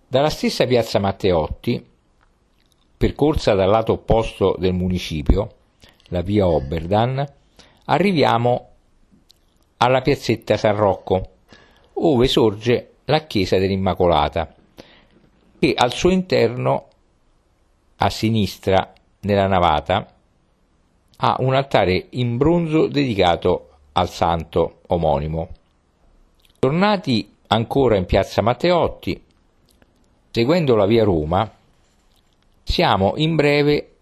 Dalla 0.10 0.30
stessa 0.30 0.66
piazza 0.66 1.00
Matteotti, 1.00 1.86
percorsa 2.98 3.54
dal 3.54 3.70
lato 3.70 3.94
opposto 3.94 4.58
del 4.60 4.74
municipio, 4.74 5.52
la 6.08 6.20
via 6.20 6.46
Oberdan, 6.46 7.36
arriviamo 7.90 8.70
alla 9.78 10.02
piazzetta 10.02 10.58
San 10.58 10.76
Rocco, 10.76 11.30
ove 11.94 12.28
sorge 12.28 12.94
la 13.06 13.26
chiesa 13.26 13.58
dell'Immacolata, 13.58 14.54
che 15.60 15.74
al 15.76 15.94
suo 15.94 16.10
interno, 16.10 16.88
a 17.98 18.10
sinistra 18.10 18.94
nella 19.22 19.48
navata, 19.48 20.14
ha 21.20 21.36
un 21.40 21.54
altare 21.54 22.08
in 22.12 22.38
bronzo 22.38 22.88
dedicato 22.88 23.70
al 23.94 24.10
santo 24.10 24.82
omonimo. 24.88 25.50
Tornati 26.60 27.36
ancora 27.48 27.96
in 27.96 28.06
piazza 28.06 28.42
Matteotti, 28.42 29.24
seguendo 30.32 30.76
la 30.76 30.86
via 30.86 31.04
Roma, 31.04 31.50
siamo 32.64 33.14
in 33.16 33.36
breve 33.36 33.96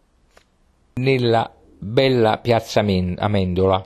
nella 0.96 1.55
bella 1.86 2.40
piazza 2.40 2.80
Amendola, 2.80 3.86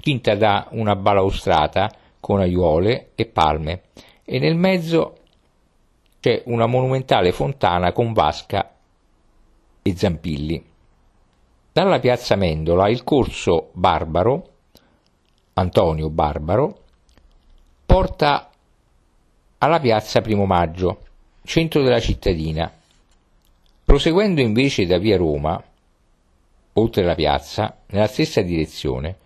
cinta 0.00 0.34
da 0.34 0.66
una 0.72 0.96
balaustrata 0.96 1.88
con 2.18 2.40
aiuole 2.40 3.10
e 3.14 3.26
palme, 3.26 3.82
e 4.24 4.40
nel 4.40 4.56
mezzo 4.56 5.18
c'è 6.18 6.42
una 6.46 6.66
monumentale 6.66 7.30
fontana 7.30 7.92
con 7.92 8.12
vasca 8.12 8.74
e 9.82 9.96
zampilli. 9.96 10.66
Dalla 11.72 12.00
piazza 12.00 12.34
Mendola 12.34 12.88
il 12.88 13.04
corso 13.04 13.70
Barbaro, 13.72 14.48
Antonio 15.54 16.10
Barbaro, 16.10 16.82
porta 17.86 18.50
alla 19.58 19.78
piazza 19.78 20.20
Primo 20.20 20.44
Maggio, 20.44 21.02
centro 21.44 21.82
della 21.82 22.00
cittadina. 22.00 22.70
Proseguendo 23.84 24.40
invece 24.40 24.86
da 24.86 24.98
via 24.98 25.16
Roma, 25.16 25.62
oltre 26.74 27.04
la 27.04 27.14
piazza, 27.14 27.78
nella 27.86 28.06
stessa 28.06 28.42
direzione, 28.42 29.16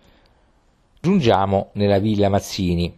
giungiamo 0.99 1.69
nella 1.73 1.99
Villa 1.99 2.29
Mazzini, 2.29 2.93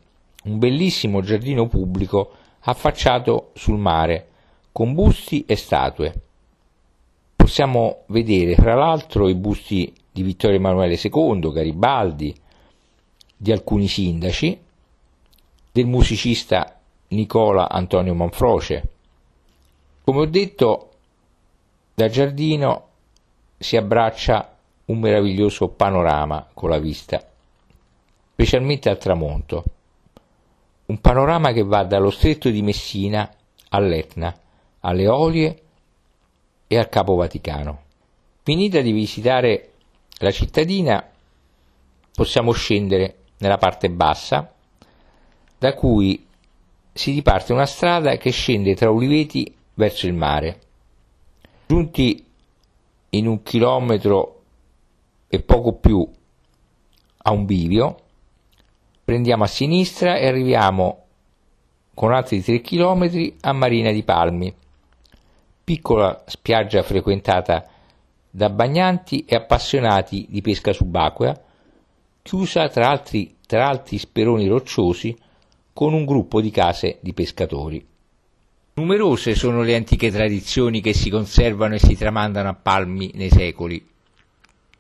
un 0.46 0.60
bellissimo 0.60 1.22
giardino 1.22 1.68
pubblico 1.68 2.32
affacciato 2.62 3.52
sul 3.54 3.78
mare, 3.78 4.28
con 4.72 4.94
busti 4.94 5.44
e 5.46 5.56
statue 5.56 6.22
possiamo 7.48 8.00
vedere 8.08 8.56
fra 8.56 8.76
l'altro 8.76 9.30
i 9.30 9.34
busti 9.34 9.94
di 10.12 10.22
Vittorio 10.22 10.58
Emanuele 10.58 11.00
II, 11.02 11.50
Garibaldi, 11.54 12.36
di 13.38 13.54
alcuni 13.54 13.88
sindaci, 13.88 14.60
del 15.72 15.86
musicista 15.86 16.78
Nicola 17.08 17.70
Antonio 17.70 18.14
Manfroce. 18.14 18.90
Come 20.04 20.20
ho 20.20 20.26
detto, 20.26 20.90
da 21.94 22.10
giardino 22.10 22.87
si 23.58 23.76
abbraccia 23.76 24.56
un 24.86 25.00
meraviglioso 25.00 25.70
panorama 25.70 26.48
con 26.54 26.70
la 26.70 26.80
vista, 26.80 27.26
specialmente 28.34 28.90
al 28.90 28.98
tramonto. 28.98 29.64
Un 30.86 31.02
panorama 31.02 31.52
che 31.52 31.64
va 31.64 31.84
dallo 31.84 32.12
stretto 32.12 32.50
di 32.50 32.62
Messina 32.62 33.30
all'Etna, 33.70 34.34
alle 34.82 35.08
Olie 35.08 35.62
e 36.68 36.78
al 36.78 36.88
Capo 36.88 37.16
Vaticano. 37.16 37.82
Finita 38.44 38.80
di 38.80 38.94
visitare 38.94 39.72
la 40.20 40.32
cittadina, 40.32 41.06
possiamo 42.14 42.54
scendere 42.54 43.18
nella 43.40 43.58
parte 43.58 43.90
bassa, 43.90 44.54
da 45.58 45.74
cui 45.74 46.26
si 46.94 47.12
riparte 47.12 47.52
una 47.52 47.66
strada 47.66 48.16
che 48.18 48.32
scende 48.32 48.76
tra 48.76 48.90
uliveti 48.90 49.54
verso 49.74 50.08
il 50.08 50.14
mare. 50.14 50.62
Giunti 51.68 52.27
in 53.12 53.28
un 53.28 53.44
chilometro 53.44 54.42
e 55.28 55.42
poco 55.42 55.74
più 55.74 56.08
a 57.18 57.32
un 57.32 57.46
bivio, 57.46 57.98
prendiamo 59.04 59.44
a 59.44 59.48
sinistra 59.48 60.18
e 60.18 60.28
arriviamo 60.28 61.06
con 61.94 62.14
altri 62.14 62.42
3 62.42 62.62
chilometri 62.62 63.36
a 63.42 63.54
Marina 63.54 63.92
di 63.92 64.04
Palmi 64.04 64.54
piccola 65.68 66.24
spiaggia 66.28 66.82
frequentata 66.82 67.68
da 68.30 68.50
bagnanti 68.50 69.26
e 69.26 69.36
appassionati 69.36 70.26
di 70.30 70.40
pesca 70.42 70.72
subacquea, 70.72 71.38
chiusa 72.22 72.70
tra 72.70 72.88
altri, 72.88 73.36
tra 73.46 73.68
altri 73.68 73.98
speroni 73.98 74.48
rocciosi 74.48 75.14
con 75.74 75.94
un 75.94 76.06
gruppo 76.06 76.40
di 76.40 76.52
case 76.52 77.00
di 77.02 77.12
pescatori. 77.12 77.86
Numerose 78.78 79.34
sono 79.34 79.64
le 79.64 79.76
antiche 79.76 80.12
tradizioni 80.12 80.82
che 80.82 80.94
si 80.94 81.10
conservano 81.10 81.74
e 81.74 81.80
si 81.80 81.98
tramandano 81.98 82.50
a 82.50 82.54
Palmi 82.54 83.10
nei 83.16 83.32
secoli. 83.32 83.84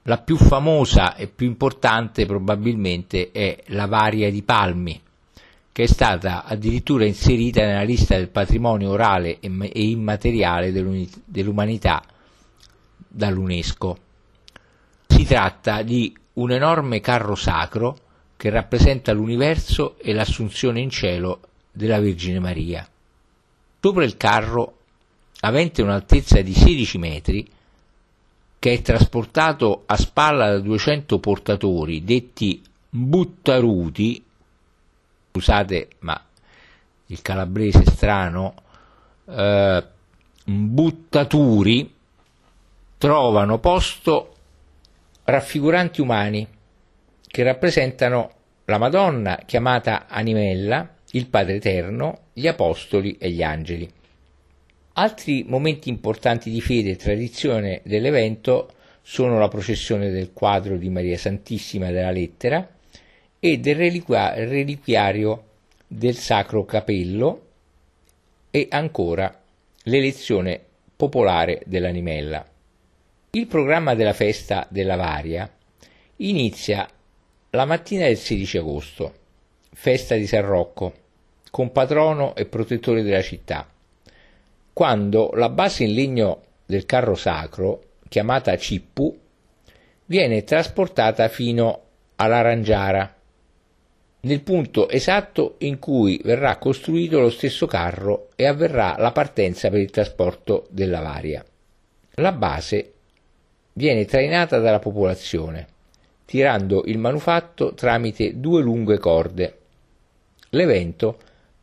La 0.04 0.20
più 0.20 0.38
famosa 0.38 1.16
e 1.16 1.26
più 1.26 1.48
importante 1.48 2.28
probabilmente 2.28 3.32
è 3.32 3.58
la 3.70 3.88
Varia 3.88 4.30
di 4.30 4.44
Palmi, 4.44 5.02
che 5.72 5.84
è 5.84 5.88
stata 5.88 6.44
addirittura 6.44 7.06
inserita 7.06 7.66
nella 7.66 7.82
lista 7.82 8.16
del 8.16 8.30
patrimonio 8.30 8.92
orale 8.92 9.40
e 9.40 9.50
immateriale 9.74 10.72
dell'umanità 10.72 12.04
dall'UNESCO. 13.08 13.98
Si 15.08 15.26
tratta 15.26 15.82
di 15.82 16.16
un 16.34 16.52
enorme 16.52 17.00
carro 17.00 17.34
sacro 17.34 17.98
che 18.38 18.52
rappresenta 18.52 19.12
l'universo 19.12 19.98
e 19.98 20.14
l'assunzione 20.14 20.82
in 20.82 20.92
cielo 20.92 21.40
della 21.72 22.00
Vergine 22.00 22.40
Maria. 22.40 22.88
Sopra 23.88 24.04
il 24.04 24.18
carro, 24.18 24.80
avente 25.40 25.82
un'altezza 25.82 26.42
di 26.42 26.54
16 26.54 26.98
metri, 26.98 27.50
che 28.60 28.74
è 28.74 28.82
trasportato 28.82 29.84
a 29.86 29.96
spalla 29.96 30.50
da 30.50 30.60
200 30.60 31.20
portatori 31.20 32.04
detti 32.04 32.62
buttaruti. 32.90 34.22
Scusate, 35.32 35.88
ma 36.00 36.22
il 37.06 37.22
calabrese 37.22 37.86
strano, 37.86 38.56
eh, 39.24 39.86
buttatori, 40.44 41.94
trovano 42.98 43.58
posto 43.60 44.36
raffiguranti 45.24 46.02
umani 46.02 46.46
che 47.26 47.44
rappresentano 47.44 48.32
la 48.66 48.80
Madonna 48.80 49.40
chiamata 49.46 50.08
Animella, 50.10 50.96
il 51.18 51.28
Padre 51.28 51.56
Eterno, 51.56 52.20
gli 52.32 52.48
Apostoli 52.48 53.18
e 53.20 53.32
gli 53.32 53.42
Angeli. 53.42 53.90
Altri 54.94 55.44
momenti 55.48 55.90
importanti 55.90 56.50
di 56.52 56.62
fede 56.62 56.92
e 56.92 56.96
tradizione 56.96 57.82
dell'evento 57.84 58.72
sono 59.02 59.40
la 59.40 59.48
processione 59.48 60.10
del 60.10 60.32
quadro 60.32 60.78
di 60.78 60.90
Maria 60.90 61.18
Santissima 61.18 61.92
della 61.92 62.12
Lettera 62.12 62.68
e 63.40 63.58
del 63.60 63.76
reliquiario 63.76 65.44
del 65.88 66.16
Sacro 66.16 66.66
Capello 66.66 67.46
e 68.52 68.68
ancora 68.70 69.42
l'elezione 69.84 70.62
popolare 70.96 71.62
dell'animella. 71.66 72.46
Il 73.32 73.48
programma 73.48 73.96
della 73.96 74.14
festa 74.14 74.68
della 74.70 74.96
Varia 74.96 75.50
inizia 76.18 76.88
la 77.52 77.66
mattina 77.66 78.06
del 78.06 78.18
16 78.18 78.58
agosto, 78.58 79.14
festa 79.74 80.16
di 80.16 80.28
San 80.28 80.46
Rocco, 80.46 81.06
con 81.58 81.72
patrono 81.72 82.36
e 82.36 82.46
protettore 82.46 83.02
della 83.02 83.24
città, 83.24 83.68
quando 84.74 85.32
la 85.34 85.50
base 85.50 85.86
in 85.86 85.96
legno 85.96 86.44
del 86.68 86.86
carro 86.86 87.16
sacro, 87.16 87.82
chiamata 88.08 88.56
Cippu, 88.56 89.18
viene 90.06 90.44
trasportata 90.44 91.28
fino 91.30 91.82
all'Arangiara, 92.18 93.12
nel 94.20 94.42
punto 94.44 94.88
esatto 94.88 95.56
in 95.62 95.80
cui 95.80 96.22
verrà 96.24 96.58
costruito 96.58 97.20
lo 97.20 97.32
stesso 97.32 97.66
carro 97.66 98.30
e 98.36 98.46
avverrà 98.46 98.96
la 99.00 99.12
partenza 99.12 99.72
per 99.72 99.80
il 99.80 99.90
trasporto 99.90 100.68
della 100.70 101.00
varia. 101.00 101.44
La 102.18 102.34
base 102.34 102.94
viene 103.74 104.06
trainata 104.06 104.60
dalla 104.60 104.78
popolazione, 104.78 105.66
tirando 106.24 106.84
il 106.86 107.00
manufatto 107.00 107.74
tramite 107.74 108.40
due 108.40 108.62
lunghe 108.62 109.00
corde. 109.00 109.58
L'evento 110.50 111.18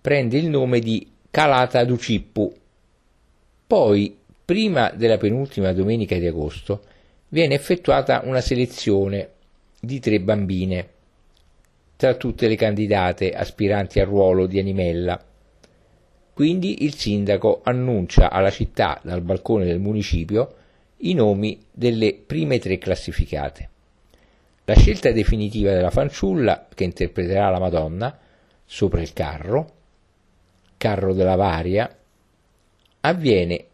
prende 0.05 0.37
il 0.37 0.51
nome 0.51 0.81
di 0.81 1.11
Calata 1.31 1.83
du 1.87 1.97
Cippu. 1.97 2.55
Poi, 3.67 4.14
prima 4.45 4.90
della 4.90 5.17
penultima 5.17 5.73
domenica 5.73 6.19
di 6.19 6.27
agosto, 6.27 6.83
viene 7.31 7.55
effettuata 7.55 8.21
una 8.23 8.43
selezione 8.43 9.31
di 9.81 10.01
tre 10.01 10.21
bambine 10.21 10.88
tra 11.97 12.17
tutte 12.17 12.49
le 12.49 12.55
candidate 12.55 13.33
aspiranti 13.33 13.99
al 13.99 14.07
ruolo 14.07 14.45
di 14.45 14.59
Animella. 14.59 15.19
Quindi 16.35 16.85
il 16.85 16.97
sindaco 16.97 17.62
annuncia 17.64 18.31
alla 18.31 18.51
città 18.51 19.01
dal 19.03 19.23
balcone 19.23 19.64
del 19.64 19.81
municipio 19.81 20.55
i 20.99 21.14
nomi 21.14 21.64
delle 21.71 22.12
prime 22.12 22.59
tre 22.59 22.77
classificate. 22.77 23.71
La 24.67 24.77
scelta 24.77 25.11
definitiva 25.12 25.73
della 25.73 25.88
fanciulla 25.88 26.69
che 26.75 26.85
interpreterà 26.85 27.49
la 27.49 27.59
Madonna 27.59 28.19
sopra 28.67 29.01
il 29.01 29.14
carro, 29.14 29.77
carro 30.85 31.14
della 31.14 31.35
varia, 31.35 31.88
avviene 33.01 33.64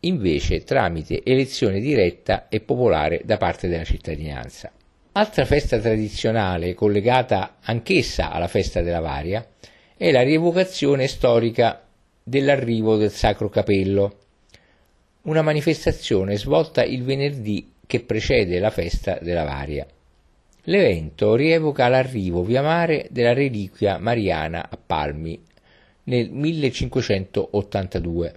invece 0.00 0.64
tramite 0.64 1.22
elezione 1.22 1.78
diretta 1.78 2.48
e 2.48 2.58
popolare 2.58 3.22
da 3.24 3.36
parte 3.36 3.68
della 3.68 3.84
cittadinanza. 3.84 4.72
Altra 5.12 5.44
festa 5.44 5.78
tradizionale 5.78 6.74
collegata 6.74 7.58
anch'essa 7.62 8.32
alla 8.32 8.48
festa 8.48 8.82
della 8.82 8.98
Varia 8.98 9.46
è 9.96 10.10
la 10.10 10.22
rievocazione 10.22 11.06
storica 11.06 11.86
dell'arrivo 12.20 12.96
del 12.96 13.12
Sacro 13.12 13.48
Capello, 13.48 14.16
una 15.22 15.42
manifestazione 15.42 16.36
svolta 16.36 16.82
il 16.82 17.04
venerdì 17.04 17.74
che 17.86 18.00
precede 18.00 18.58
la 18.58 18.70
festa 18.70 19.20
della 19.22 19.44
Varia. 19.44 19.86
L'evento 20.64 21.36
rievoca 21.36 21.86
l'arrivo 21.86 22.42
via 22.42 22.62
mare 22.62 23.06
della 23.10 23.34
reliquia 23.34 23.98
mariana 23.98 24.68
a 24.68 24.76
Palmi 24.84 25.46
nel 26.04 26.30
1582. 26.30 28.34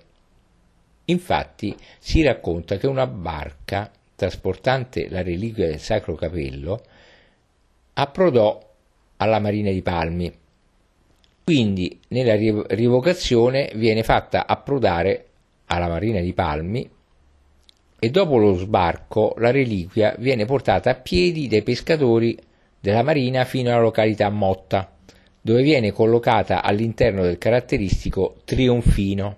Infatti 1.05 1.75
si 1.99 2.23
racconta 2.23 2.77
che 2.77 2.87
una 2.87 3.07
barca 3.07 3.91
trasportante 4.15 5.09
la 5.09 5.21
reliquia 5.21 5.67
del 5.67 5.79
Sacro 5.79 6.15
Capello, 6.15 6.81
approdò 7.93 8.71
alla 9.17 9.39
Marina 9.39 9.71
di 9.71 9.81
Palmi. 9.81 10.31
Quindi 11.43 11.99
nella 12.09 12.35
rievocazione 12.35 13.71
viene 13.75 14.03
fatta 14.03 14.47
approdare 14.47 15.25
alla 15.65 15.89
Marina 15.89 16.21
di 16.21 16.33
Palmi 16.33 16.89
e 17.99 18.09
dopo 18.09 18.37
lo 18.37 18.55
sbarco 18.55 19.33
la 19.37 19.51
reliquia 19.51 20.15
viene 20.19 20.45
portata 20.45 20.91
a 20.91 20.95
piedi 20.95 21.47
dai 21.47 21.63
pescatori 21.63 22.37
della 22.79 23.03
Marina 23.03 23.43
fino 23.43 23.71
alla 23.71 23.81
località 23.81 24.29
Motta, 24.29 24.92
dove 25.45 25.61
viene 25.61 25.91
collocata 25.91 26.63
all'interno 26.63 27.21
del 27.21 27.37
caratteristico 27.37 28.37
trionfino. 28.45 29.37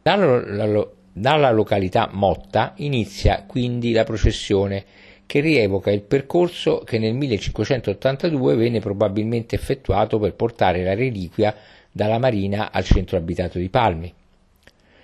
Dalla, 0.00 0.86
dalla 1.12 1.50
località 1.50 2.08
Motta 2.12 2.74
inizia 2.76 3.42
quindi 3.46 3.90
la 3.90 4.04
processione 4.04 4.84
che 5.26 5.40
rievoca 5.40 5.90
il 5.90 6.02
percorso 6.02 6.82
che 6.84 6.98
nel 6.98 7.14
1582 7.14 8.54
venne 8.54 8.78
probabilmente 8.78 9.56
effettuato 9.56 10.20
per 10.20 10.34
portare 10.34 10.84
la 10.84 10.94
reliquia 10.94 11.52
dalla 11.90 12.18
marina 12.18 12.70
al 12.70 12.84
centro 12.84 13.16
abitato 13.16 13.58
di 13.58 13.68
Palmi. 13.68 14.14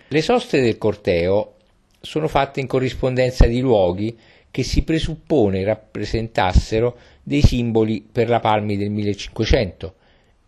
Le 0.07 0.23
soste 0.23 0.61
del 0.61 0.79
corteo 0.79 1.55
sono 2.01 2.29
fatte 2.29 2.61
in 2.61 2.69
corrispondenza 2.69 3.47
di 3.47 3.59
luoghi 3.59 4.17
che 4.51 4.63
si 4.63 4.83
presuppone 4.83 5.65
rappresentassero 5.65 6.99
dei 7.23 7.43
simboli 7.43 8.07
per 8.11 8.29
la 8.29 8.41
Palmi 8.41 8.77
del 8.77 8.91
1500, 8.91 9.95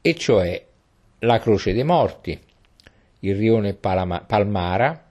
e 0.01 0.15
cioè 0.15 0.65
la 1.21 1.39
Croce 1.39 1.73
dei 1.73 1.85
Morti, 1.85 2.39
il 3.21 3.37
rione 3.37 3.75
Palmara, 3.75 5.11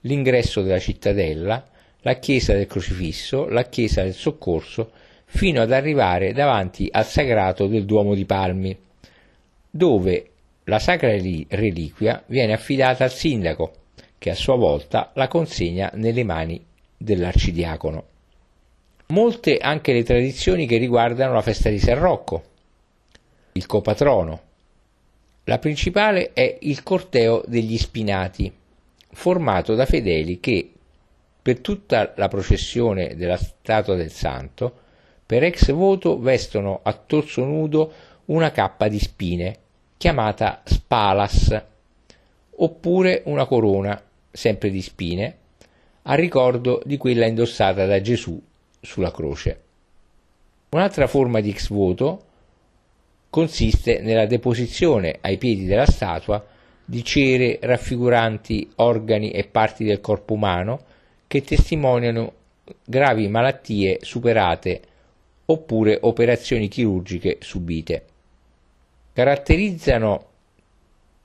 l'ingresso 0.00 0.62
della 0.62 0.78
cittadella, 0.78 1.68
la 2.00 2.14
chiesa 2.14 2.54
del 2.54 2.66
crocifisso, 2.66 3.46
la 3.48 3.64
chiesa 3.64 4.02
del 4.02 4.14
soccorso, 4.14 4.90
fino 5.26 5.60
ad 5.60 5.72
arrivare 5.72 6.32
davanti 6.32 6.88
al 6.90 7.04
sagrato 7.04 7.66
del 7.66 7.84
Duomo 7.84 8.14
di 8.14 8.24
Palmi, 8.24 8.76
dove 9.70 10.30
la 10.64 10.78
sacra 10.78 11.10
reliquia 11.10 12.22
viene 12.26 12.54
affidata 12.54 13.04
al 13.04 13.12
sindaco, 13.12 13.74
che 14.16 14.30
a 14.30 14.34
sua 14.34 14.56
volta 14.56 15.10
la 15.14 15.28
consegna 15.28 15.90
nelle 15.94 16.24
mani 16.24 16.64
dell'arcidiacono. 16.98 18.04
Molte 19.06 19.56
anche 19.56 19.94
le 19.94 20.02
tradizioni 20.02 20.66
che 20.66 20.76
riguardano 20.76 21.32
la 21.32 21.40
festa 21.40 21.70
di 21.70 21.78
San 21.78 21.98
Rocco, 21.98 22.42
il 23.52 23.64
copatrono. 23.64 24.42
La 25.44 25.58
principale 25.58 26.32
è 26.34 26.58
il 26.60 26.82
corteo 26.82 27.42
degli 27.46 27.78
spinati, 27.78 28.52
formato 29.12 29.74
da 29.74 29.86
fedeli 29.86 30.40
che, 30.40 30.70
per 31.40 31.60
tutta 31.60 32.12
la 32.16 32.28
processione 32.28 33.16
della 33.16 33.38
statua 33.38 33.94
del 33.94 34.10
santo, 34.10 34.80
per 35.24 35.42
ex 35.42 35.72
voto 35.72 36.18
vestono 36.18 36.80
a 36.82 36.92
torso 36.92 37.44
nudo 37.44 37.92
una 38.26 38.50
cappa 38.50 38.88
di 38.88 38.98
spine, 38.98 39.56
chiamata 39.96 40.60
spalas, 40.64 41.62
oppure 42.56 43.22
una 43.24 43.46
corona, 43.46 44.02
sempre 44.30 44.68
di 44.68 44.82
spine, 44.82 45.37
a 46.10 46.14
ricordo 46.14 46.80
di 46.84 46.96
quella 46.96 47.26
indossata 47.26 47.84
da 47.84 48.00
Gesù 48.00 48.40
sulla 48.80 49.10
croce. 49.10 49.60
Un'altra 50.70 51.06
forma 51.06 51.40
di 51.40 51.50
ex 51.50 51.68
voto 51.68 52.24
consiste 53.28 54.00
nella 54.00 54.24
deposizione 54.24 55.18
ai 55.20 55.36
piedi 55.36 55.66
della 55.66 55.84
statua 55.84 56.44
di 56.82 57.04
cere 57.04 57.58
raffiguranti 57.60 58.70
organi 58.76 59.30
e 59.30 59.44
parti 59.44 59.84
del 59.84 60.00
corpo 60.00 60.32
umano 60.32 60.84
che 61.26 61.42
testimoniano 61.42 62.32
gravi 62.84 63.28
malattie 63.28 63.98
superate 64.00 64.80
oppure 65.44 65.98
operazioni 66.00 66.68
chirurgiche 66.68 67.36
subite. 67.40 68.04
Caratterizzano 69.12 70.26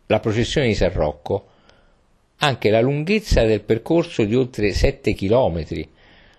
la 0.08 0.20
processione 0.20 0.68
di 0.68 0.76
San 0.76 0.92
Rocco 0.92 1.52
anche 2.38 2.70
la 2.70 2.82
lunghezza 2.82 3.44
del 3.44 3.62
percorso 3.62 4.24
di 4.24 4.36
oltre 4.36 4.74
7 4.74 5.14
km, 5.14 5.86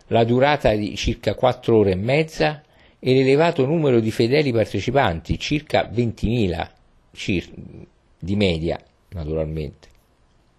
la 0.09 0.25
durata 0.25 0.75
di 0.75 0.97
circa 0.97 1.35
4 1.35 1.77
ore 1.77 1.93
e 1.93 1.97
mezza 1.97 2.63
e 2.99 3.13
l'elevato 3.15 3.65
numero 3.67 4.01
di 4.01 4.11
fedeli 4.11 4.53
partecipanti, 4.53 5.39
circa 5.39 5.91
20.000 5.93 6.71
cir- 7.13 7.53
di 8.19 8.37
media 8.37 8.79
naturalmente. 9.11 9.89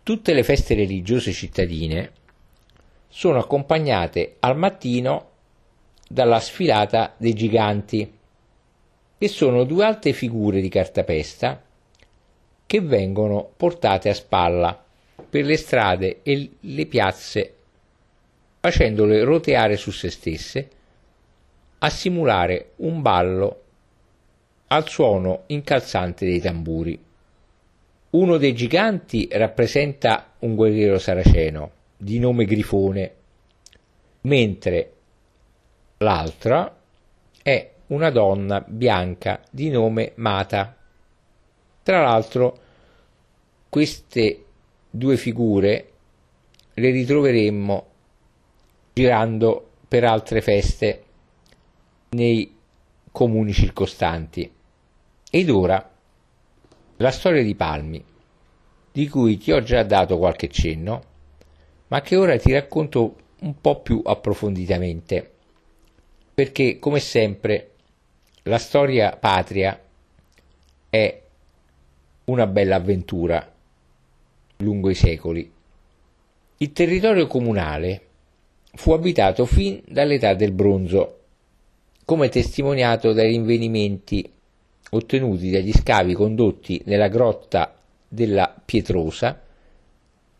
Tutte 0.03 0.33
le 0.33 0.43
feste 0.43 0.75
religiose 0.75 1.31
cittadine 1.31 2.11
sono 3.07 3.39
accompagnate 3.39 4.35
al 4.39 4.57
mattino 4.57 5.29
dalla 6.07 6.39
sfilata 6.39 7.15
dei 7.17 7.33
giganti, 7.33 8.13
che 9.17 9.27
sono 9.27 9.63
due 9.63 9.85
alte 9.85 10.13
figure 10.13 10.61
di 10.61 10.69
cartapesta 10.69 11.63
che 12.67 12.81
vengono 12.81 13.49
portate 13.55 14.09
a 14.09 14.13
spalla 14.13 14.84
per 15.35 15.43
le 15.43 15.57
strade 15.57 16.19
e 16.23 16.49
le 16.61 16.85
piazze 16.85 17.55
facendole 18.61 19.21
roteare 19.25 19.75
su 19.75 19.91
se 19.91 20.09
stesse 20.09 20.69
a 21.79 21.89
simulare 21.89 22.71
un 22.77 23.01
ballo 23.01 23.63
al 24.67 24.87
suono 24.87 25.43
incalzante 25.47 26.25
dei 26.25 26.39
tamburi. 26.39 26.97
Uno 28.11 28.37
dei 28.37 28.55
giganti 28.55 29.27
rappresenta 29.29 30.35
un 30.39 30.55
guerriero 30.55 30.99
saraceno 30.99 31.71
di 31.97 32.17
nome 32.17 32.45
Grifone, 32.45 33.13
mentre 34.21 34.93
l'altra 35.97 36.73
è 37.43 37.71
una 37.87 38.09
donna 38.09 38.63
bianca 38.65 39.41
di 39.51 39.69
nome 39.69 40.13
Mata. 40.15 40.77
Tra 41.83 42.01
l'altro 42.03 42.57
queste 43.67 44.44
due 44.95 45.17
figure 45.17 45.91
le 46.73 46.89
ritroveremmo 46.89 47.85
girando 48.93 49.71
per 49.89 50.05
altre 50.05 50.41
feste 50.41 51.03
nei 52.11 52.55
comuni 53.11 53.51
circostanti. 53.51 54.49
Ed 55.29 55.49
ora 55.49 55.91
la 56.97 57.11
storia 57.11 57.43
di 57.43 57.55
Palmi, 57.55 58.03
di 58.91 59.09
cui 59.09 59.37
ti 59.37 59.51
ho 59.51 59.61
già 59.61 59.83
dato 59.83 60.17
qualche 60.17 60.47
cenno, 60.47 61.03
ma 61.87 61.99
che 62.01 62.15
ora 62.15 62.37
ti 62.37 62.53
racconto 62.53 63.15
un 63.41 63.59
po' 63.59 63.81
più 63.81 64.01
approfonditamente, 64.03 65.33
perché 66.33 66.79
come 66.79 66.99
sempre 66.99 67.71
la 68.43 68.57
storia 68.57 69.17
patria 69.17 69.77
è 70.89 71.21
una 72.25 72.47
bella 72.47 72.77
avventura 72.77 73.54
lungo 74.57 74.89
i 74.89 74.95
secoli. 74.95 75.51
Il 76.57 76.71
territorio 76.71 77.27
comunale 77.27 78.01
fu 78.73 78.91
abitato 78.91 79.45
fin 79.45 79.81
dall'età 79.87 80.33
del 80.33 80.51
bronzo, 80.51 81.19
come 82.05 82.29
testimoniato 82.29 83.13
dai 83.13 83.29
rinvenimenti 83.29 84.29
ottenuti 84.91 85.49
dagli 85.49 85.73
scavi 85.73 86.13
condotti 86.13 86.81
nella 86.85 87.07
grotta 87.07 87.75
della 88.07 88.53
Pietrosa 88.63 89.41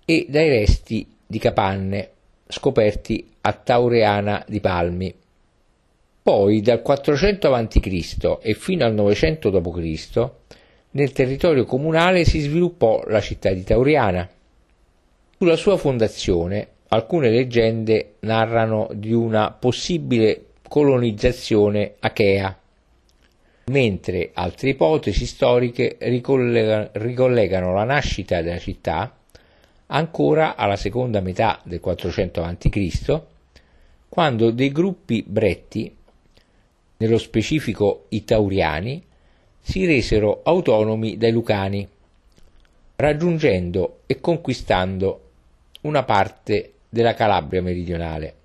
e 0.06 0.26
dai 0.30 0.50
resti 0.50 1.08
di 1.26 1.40
capanne 1.40 2.12
scoperti 2.48 3.28
a 3.42 3.54
Taureana 3.54 4.46
di 4.48 4.60
Palmi. 4.60 5.14
Poi 6.22 6.62
dal 6.62 6.82
400 6.82 7.54
a.C. 7.54 8.38
e 8.42 8.54
fino 8.54 8.86
al 8.86 8.94
900 8.94 9.50
d.C. 9.50 10.30
nel 10.96 11.12
territorio 11.12 11.66
comunale 11.66 12.26
si 12.26 12.40
sviluppò 12.40 13.04
la 13.08 13.22
città 13.22 13.52
di 13.52 13.64
Tauriana. 13.64 14.28
Sulla 15.38 15.56
sua 15.56 15.78
fondazione 15.78 16.68
alcune 16.90 17.30
leggende 17.30 18.16
narrano 18.20 18.90
di 18.94 19.12
una 19.12 19.52
possibile 19.52 20.46
colonizzazione 20.68 21.96
achea 22.00 22.58
mentre 23.66 24.30
altre 24.34 24.70
ipotesi 24.70 25.26
storiche 25.26 25.98
ricollegano 26.00 27.74
la 27.74 27.84
nascita 27.84 28.42
della 28.42 28.60
città 28.60 29.18
ancora 29.88 30.56
alla 30.56 30.76
seconda 30.76 31.20
metà 31.20 31.60
del 31.64 31.80
400 31.80 32.44
a.C., 32.44 33.22
quando 34.08 34.52
dei 34.52 34.72
gruppi 34.72 35.24
bretti, 35.28 35.94
nello 36.98 37.18
specifico 37.18 38.06
i 38.10 38.24
Tauriani, 38.24 39.04
si 39.68 39.84
resero 39.84 40.42
autonomi 40.44 41.18
dai 41.18 41.32
Lucani, 41.32 41.88
raggiungendo 42.98 44.02
e 44.06 44.20
conquistando 44.20 45.22
una 45.82 46.04
parte 46.04 46.74
della 46.88 47.16
Calabria 47.16 47.64
meridionale. 47.64 48.36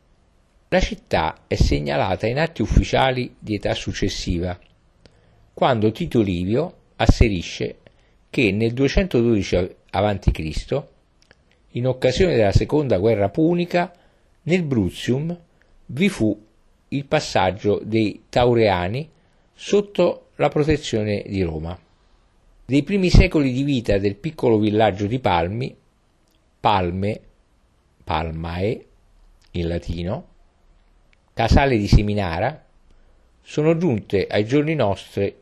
La 0.69 0.81
città 0.81 1.43
è 1.47 1.57
segnalata 1.57 2.27
in 2.27 2.39
atti 2.39 2.63
ufficiali 2.63 3.35
di 3.39 3.57
età 3.57 3.75
successiva, 3.75 4.59
quando 5.53 5.93
Tito 5.93 6.23
Livio 6.23 6.75
asserisce 6.97 7.77
che 8.31 8.51
nel 8.51 8.73
212 8.73 9.57
a.C., 9.91 10.83
in 11.73 11.87
occasione 11.87 12.35
della 12.35 12.53
seconda 12.53 12.97
guerra 12.97 13.29
punica, 13.29 13.93
nel 14.45 14.63
Bruzium 14.63 15.39
vi 15.85 16.09
fu 16.09 16.47
il 16.89 17.05
passaggio 17.05 17.79
dei 17.85 18.23
Taureani 18.31 19.09
sotto 19.53 20.29
la 20.41 20.49
protezione 20.49 21.23
di 21.27 21.43
Roma. 21.43 21.79
Dei 22.65 22.83
primi 22.83 23.11
secoli 23.11 23.53
di 23.53 23.63
vita 23.63 23.99
del 23.99 24.15
piccolo 24.17 24.59
villaggio 24.59 25.07
di 25.07 25.19
Palmi, 25.19 25.77
Palme, 26.59 27.21
Palmae 28.03 28.87
in 29.51 29.69
latino, 29.69 30.29
casale 31.35 31.77
di 31.77 31.87
Seminara, 31.87 32.65
sono 33.43 33.77
giunte 33.77 34.27
ai 34.27 34.47
giorni 34.47 34.75
nostri 34.75 35.35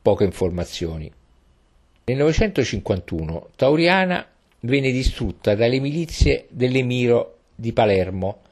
poche 0.00 0.24
informazioni. 0.24 1.10
Nel 2.04 2.16
951 2.16 3.48
Tauriana 3.56 4.24
venne 4.60 4.92
distrutta 4.92 5.56
dalle 5.56 5.80
milizie 5.80 6.46
dell'emiro 6.50 7.38
di 7.52 7.72
Palermo, 7.72 8.42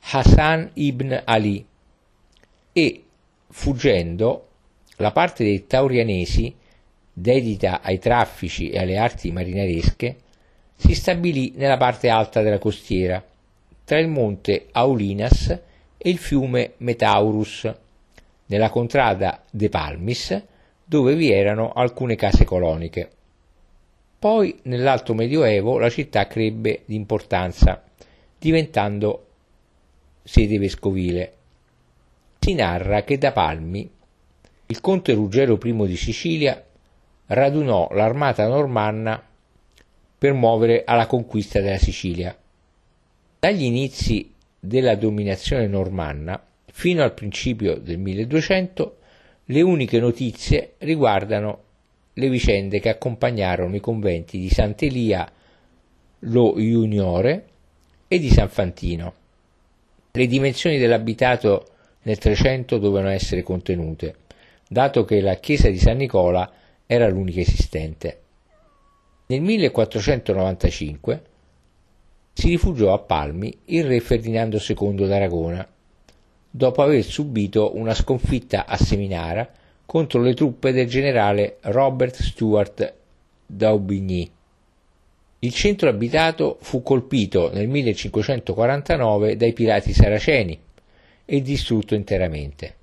Hassan 0.00 0.70
ibn 0.74 1.22
Ali, 1.26 1.66
e, 2.72 3.04
fuggendo, 3.48 4.49
la 5.00 5.12
parte 5.12 5.44
dei 5.44 5.66
taurianesi, 5.66 6.54
dedita 7.12 7.80
ai 7.80 7.98
traffici 7.98 8.70
e 8.70 8.78
alle 8.78 8.98
arti 8.98 9.32
marinaresche, 9.32 10.16
si 10.76 10.94
stabilì 10.94 11.52
nella 11.56 11.76
parte 11.76 12.08
alta 12.08 12.42
della 12.42 12.58
costiera, 12.58 13.22
tra 13.84 13.98
il 13.98 14.08
monte 14.08 14.68
Aulinas 14.72 15.48
e 15.96 16.10
il 16.10 16.18
fiume 16.18 16.74
Metaurus, 16.78 17.72
nella 18.46 18.68
contrada 18.68 19.42
De 19.50 19.68
Palmis, 19.68 20.42
dove 20.84 21.14
vi 21.14 21.32
erano 21.32 21.72
alcune 21.72 22.14
case 22.14 22.44
coloniche. 22.44 23.10
Poi 24.18 24.60
nell'Alto 24.64 25.14
Medioevo 25.14 25.78
la 25.78 25.88
città 25.88 26.26
crebbe 26.26 26.82
di 26.84 26.94
importanza, 26.94 27.82
diventando 28.38 29.26
sede 30.22 30.58
vescovile. 30.58 31.32
Si 32.38 32.52
narra 32.54 33.02
che 33.02 33.16
da 33.16 33.32
Palmi 33.32 33.90
il 34.70 34.80
conte 34.80 35.14
Ruggero 35.14 35.58
I 35.60 35.86
di 35.88 35.96
Sicilia 35.96 36.64
radunò 37.26 37.88
l'armata 37.90 38.46
normanna 38.46 39.20
per 40.16 40.32
muovere 40.32 40.84
alla 40.84 41.06
conquista 41.06 41.60
della 41.60 41.78
Sicilia. 41.78 42.36
Dagli 43.40 43.64
inizi 43.64 44.32
della 44.60 44.94
dominazione 44.94 45.66
normanna 45.66 46.40
fino 46.70 47.02
al 47.02 47.14
principio 47.14 47.78
del 47.78 47.98
1200 47.98 48.96
le 49.46 49.60
uniche 49.60 49.98
notizie 49.98 50.74
riguardano 50.78 51.62
le 52.12 52.28
vicende 52.28 52.78
che 52.78 52.90
accompagnarono 52.90 53.74
i 53.74 53.80
conventi 53.80 54.38
di 54.38 54.50
Sant'Elia 54.50 55.28
lo 56.20 56.54
Juniore 56.56 57.44
e 58.06 58.20
di 58.20 58.28
San 58.28 58.48
Fantino. 58.48 59.14
Le 60.12 60.26
dimensioni 60.28 60.78
dell'abitato 60.78 61.66
nel 62.02 62.18
300 62.18 62.78
dovevano 62.78 63.10
essere 63.10 63.42
contenute, 63.42 64.14
dato 64.72 65.04
che 65.04 65.20
la 65.20 65.34
chiesa 65.34 65.68
di 65.68 65.78
San 65.78 65.96
Nicola 65.96 66.48
era 66.86 67.08
l'unica 67.08 67.40
esistente. 67.40 68.20
Nel 69.26 69.40
1495 69.40 71.22
si 72.32 72.50
rifugiò 72.50 72.92
a 72.92 73.00
Palmi 73.00 73.52
il 73.64 73.84
re 73.84 73.98
Ferdinando 73.98 74.62
II 74.64 75.08
d'Aragona 75.08 75.68
dopo 76.48 76.82
aver 76.82 77.02
subito 77.02 77.76
una 77.76 77.94
sconfitta 77.94 78.64
a 78.66 78.76
Seminara 78.76 79.50
contro 79.84 80.20
le 80.22 80.34
truppe 80.34 80.70
del 80.70 80.86
generale 80.86 81.56
Robert 81.62 82.22
Stuart 82.22 82.94
d'Aubigny. 83.46 84.30
Il 85.40 85.52
centro 85.52 85.88
abitato 85.88 86.58
fu 86.60 86.80
colpito 86.84 87.50
nel 87.52 87.66
1549 87.66 89.36
dai 89.36 89.52
pirati 89.52 89.92
saraceni 89.92 90.56
e 91.24 91.42
distrutto 91.42 91.96
interamente. 91.96 92.74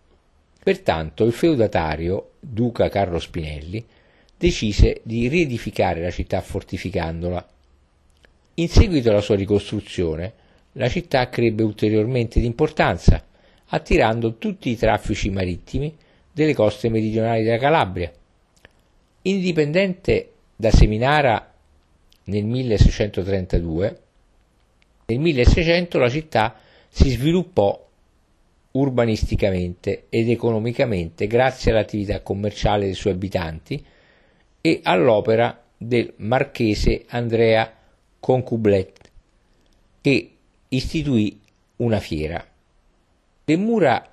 Pertanto 0.68 1.24
il 1.24 1.32
feudatario, 1.32 2.32
duca 2.41 2.89
Carlo 2.89 3.20
Spinelli, 3.20 3.86
decise 4.36 4.99
di 5.03 5.30
riedificare 5.30 6.01
la 6.01 6.11
città 6.11 6.41
fortificandola. 6.41 7.47
In 8.55 8.68
seguito 8.68 9.09
alla 9.09 9.22
sua 9.22 9.38
ricostruzione, 9.38 10.34
la 10.74 10.89
città 10.89 11.30
crebbe 11.30 11.63
ulteriormente 11.63 12.41
di 12.41 12.45
importanza 12.45 13.26
attirando 13.68 14.36
tutti 14.36 14.70
i 14.70 14.76
traffici 14.76 15.30
marittimi 15.30 15.95
delle 16.30 16.53
coste 16.53 16.89
meridionali 16.89 17.43
della 17.43 17.59
Calabria. 17.59 18.11
Indipendente 19.22 20.32
da 20.53 20.72
Seminara 20.72 21.49
nel 22.26 22.43
1632, 22.43 24.01
nel 25.05 25.20
1600 25.20 25.97
la 25.97 26.09
città 26.09 26.59
si 26.89 27.09
sviluppò 27.09 27.86
urbanisticamente 28.78 30.05
ed 30.09 30.30
economicamente 30.30 31.25
grazie 31.25 31.71
all'attività 31.71 32.21
commerciale 32.21 32.86
dei 32.86 32.93
suoi 32.93 33.13
abitanti 33.13 33.84
e 34.61 34.80
all'opera 34.84 35.63
del 35.75 36.13
marchese 36.17 37.05
Andrea 37.07 37.73
Concublet, 38.19 39.11
che 40.01 40.32
istituì 40.69 41.39
una 41.78 41.99
fiera. 41.99 42.45
Le 43.45 43.55
mura 43.55 44.11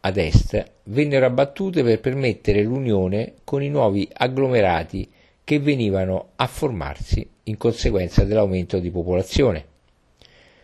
ad 0.00 0.16
est 0.16 0.70
vennero 0.84 1.26
abbattute 1.26 1.82
per 1.82 2.00
permettere 2.00 2.62
l'unione 2.62 3.34
con 3.44 3.62
i 3.62 3.68
nuovi 3.68 4.08
agglomerati 4.10 5.10
che 5.44 5.58
venivano 5.58 6.30
a 6.36 6.46
formarsi 6.46 7.26
in 7.44 7.56
conseguenza 7.56 8.24
dell'aumento 8.24 8.78
di 8.78 8.90
popolazione. 8.90 9.66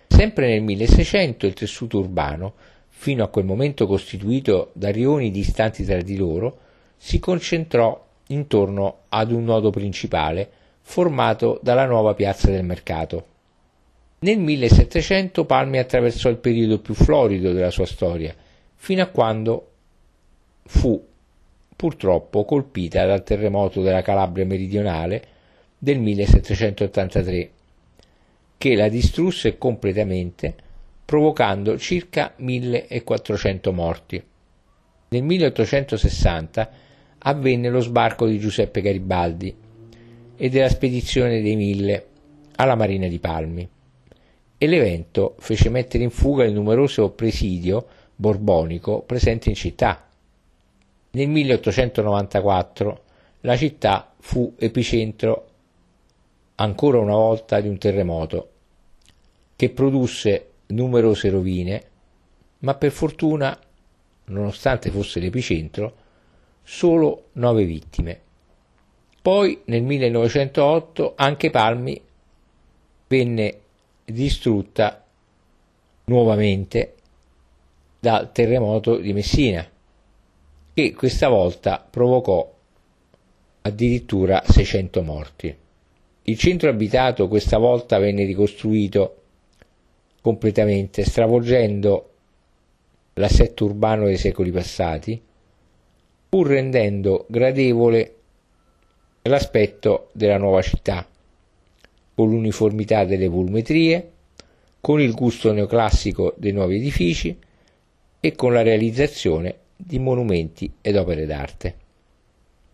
Sempre 0.06 0.48
nel 0.48 0.62
1600 0.62 1.46
il 1.46 1.54
tessuto 1.54 1.98
urbano, 1.98 2.54
fino 3.04 3.22
a 3.22 3.28
quel 3.28 3.44
momento 3.44 3.86
costituito 3.86 4.70
da 4.72 4.90
rioni 4.90 5.30
distanti 5.30 5.84
tra 5.84 6.00
di 6.00 6.16
loro, 6.16 6.58
si 6.96 7.18
concentrò 7.18 8.02
intorno 8.28 9.00
ad 9.10 9.30
un 9.30 9.44
nodo 9.44 9.68
principale 9.68 10.48
formato 10.80 11.60
dalla 11.62 11.84
nuova 11.84 12.14
piazza 12.14 12.50
del 12.50 12.64
mercato. 12.64 13.26
Nel 14.20 14.38
1700 14.38 15.44
Palmi 15.44 15.76
attraversò 15.76 16.30
il 16.30 16.38
periodo 16.38 16.78
più 16.78 16.94
florido 16.94 17.52
della 17.52 17.68
sua 17.68 17.84
storia, 17.84 18.34
fino 18.74 19.02
a 19.02 19.08
quando 19.08 19.72
fu 20.64 21.06
purtroppo 21.76 22.46
colpita 22.46 23.04
dal 23.04 23.22
terremoto 23.22 23.82
della 23.82 24.00
Calabria 24.00 24.46
meridionale 24.46 25.22
del 25.76 25.98
1783, 25.98 27.50
che 28.56 28.74
la 28.74 28.88
distrusse 28.88 29.58
completamente, 29.58 30.54
provocando 31.04 31.78
circa 31.78 32.32
1400 32.36 33.72
morti. 33.72 34.22
Nel 35.08 35.22
1860 35.22 36.70
avvenne 37.18 37.68
lo 37.68 37.80
sbarco 37.80 38.26
di 38.26 38.38
Giuseppe 38.38 38.80
Garibaldi 38.80 39.54
e 40.36 40.48
della 40.48 40.68
spedizione 40.68 41.40
dei 41.40 41.56
Mille 41.56 42.06
alla 42.56 42.74
Marina 42.74 43.06
di 43.06 43.18
Palmi 43.18 43.68
e 44.56 44.66
l'evento 44.66 45.34
fece 45.38 45.68
mettere 45.68 46.04
in 46.04 46.10
fuga 46.10 46.44
il 46.44 46.52
numeroso 46.52 47.10
presidio 47.10 47.86
borbonico 48.14 49.02
presente 49.02 49.48
in 49.48 49.54
città. 49.54 50.08
Nel 51.10 51.28
1894 51.28 53.02
la 53.40 53.56
città 53.56 54.12
fu 54.18 54.54
epicentro 54.58 55.48
ancora 56.56 56.98
una 56.98 57.14
volta 57.14 57.60
di 57.60 57.68
un 57.68 57.78
terremoto 57.78 58.50
che 59.56 59.70
produsse 59.70 60.50
numerose 60.66 61.30
rovine, 61.30 61.82
ma 62.60 62.74
per 62.74 62.90
fortuna, 62.90 63.58
nonostante 64.26 64.90
fosse 64.90 65.20
l'epicentro, 65.20 65.96
solo 66.62 67.28
nove 67.32 67.64
vittime. 67.64 68.20
Poi 69.20 69.62
nel 69.66 69.82
1908 69.82 71.14
anche 71.16 71.50
Palmi 71.50 72.00
venne 73.06 73.58
distrutta 74.04 75.04
nuovamente 76.04 76.94
dal 77.98 78.32
terremoto 78.32 78.96
di 78.96 79.12
Messina, 79.12 79.66
che 80.74 80.92
questa 80.92 81.28
volta 81.28 81.86
provocò 81.88 82.52
addirittura 83.62 84.42
600 84.44 85.02
morti. 85.02 85.56
Il 86.26 86.38
centro 86.38 86.68
abitato 86.68 87.28
questa 87.28 87.58
volta 87.58 87.98
venne 87.98 88.24
ricostruito 88.24 89.23
completamente, 90.24 91.04
stravolgendo 91.04 92.12
l'assetto 93.12 93.66
urbano 93.66 94.06
dei 94.06 94.16
secoli 94.16 94.50
passati, 94.50 95.20
pur 96.30 96.46
rendendo 96.46 97.26
gradevole 97.28 98.14
l'aspetto 99.24 100.08
della 100.12 100.38
nuova 100.38 100.62
città, 100.62 101.06
con 102.14 102.30
l'uniformità 102.30 103.04
delle 103.04 103.28
volumetrie, 103.28 104.12
con 104.80 104.98
il 104.98 105.12
gusto 105.12 105.52
neoclassico 105.52 106.32
dei 106.38 106.52
nuovi 106.52 106.76
edifici 106.76 107.38
e 108.18 108.34
con 108.34 108.54
la 108.54 108.62
realizzazione 108.62 109.56
di 109.76 109.98
monumenti 109.98 110.72
ed 110.80 110.96
opere 110.96 111.26
d'arte. 111.26 111.83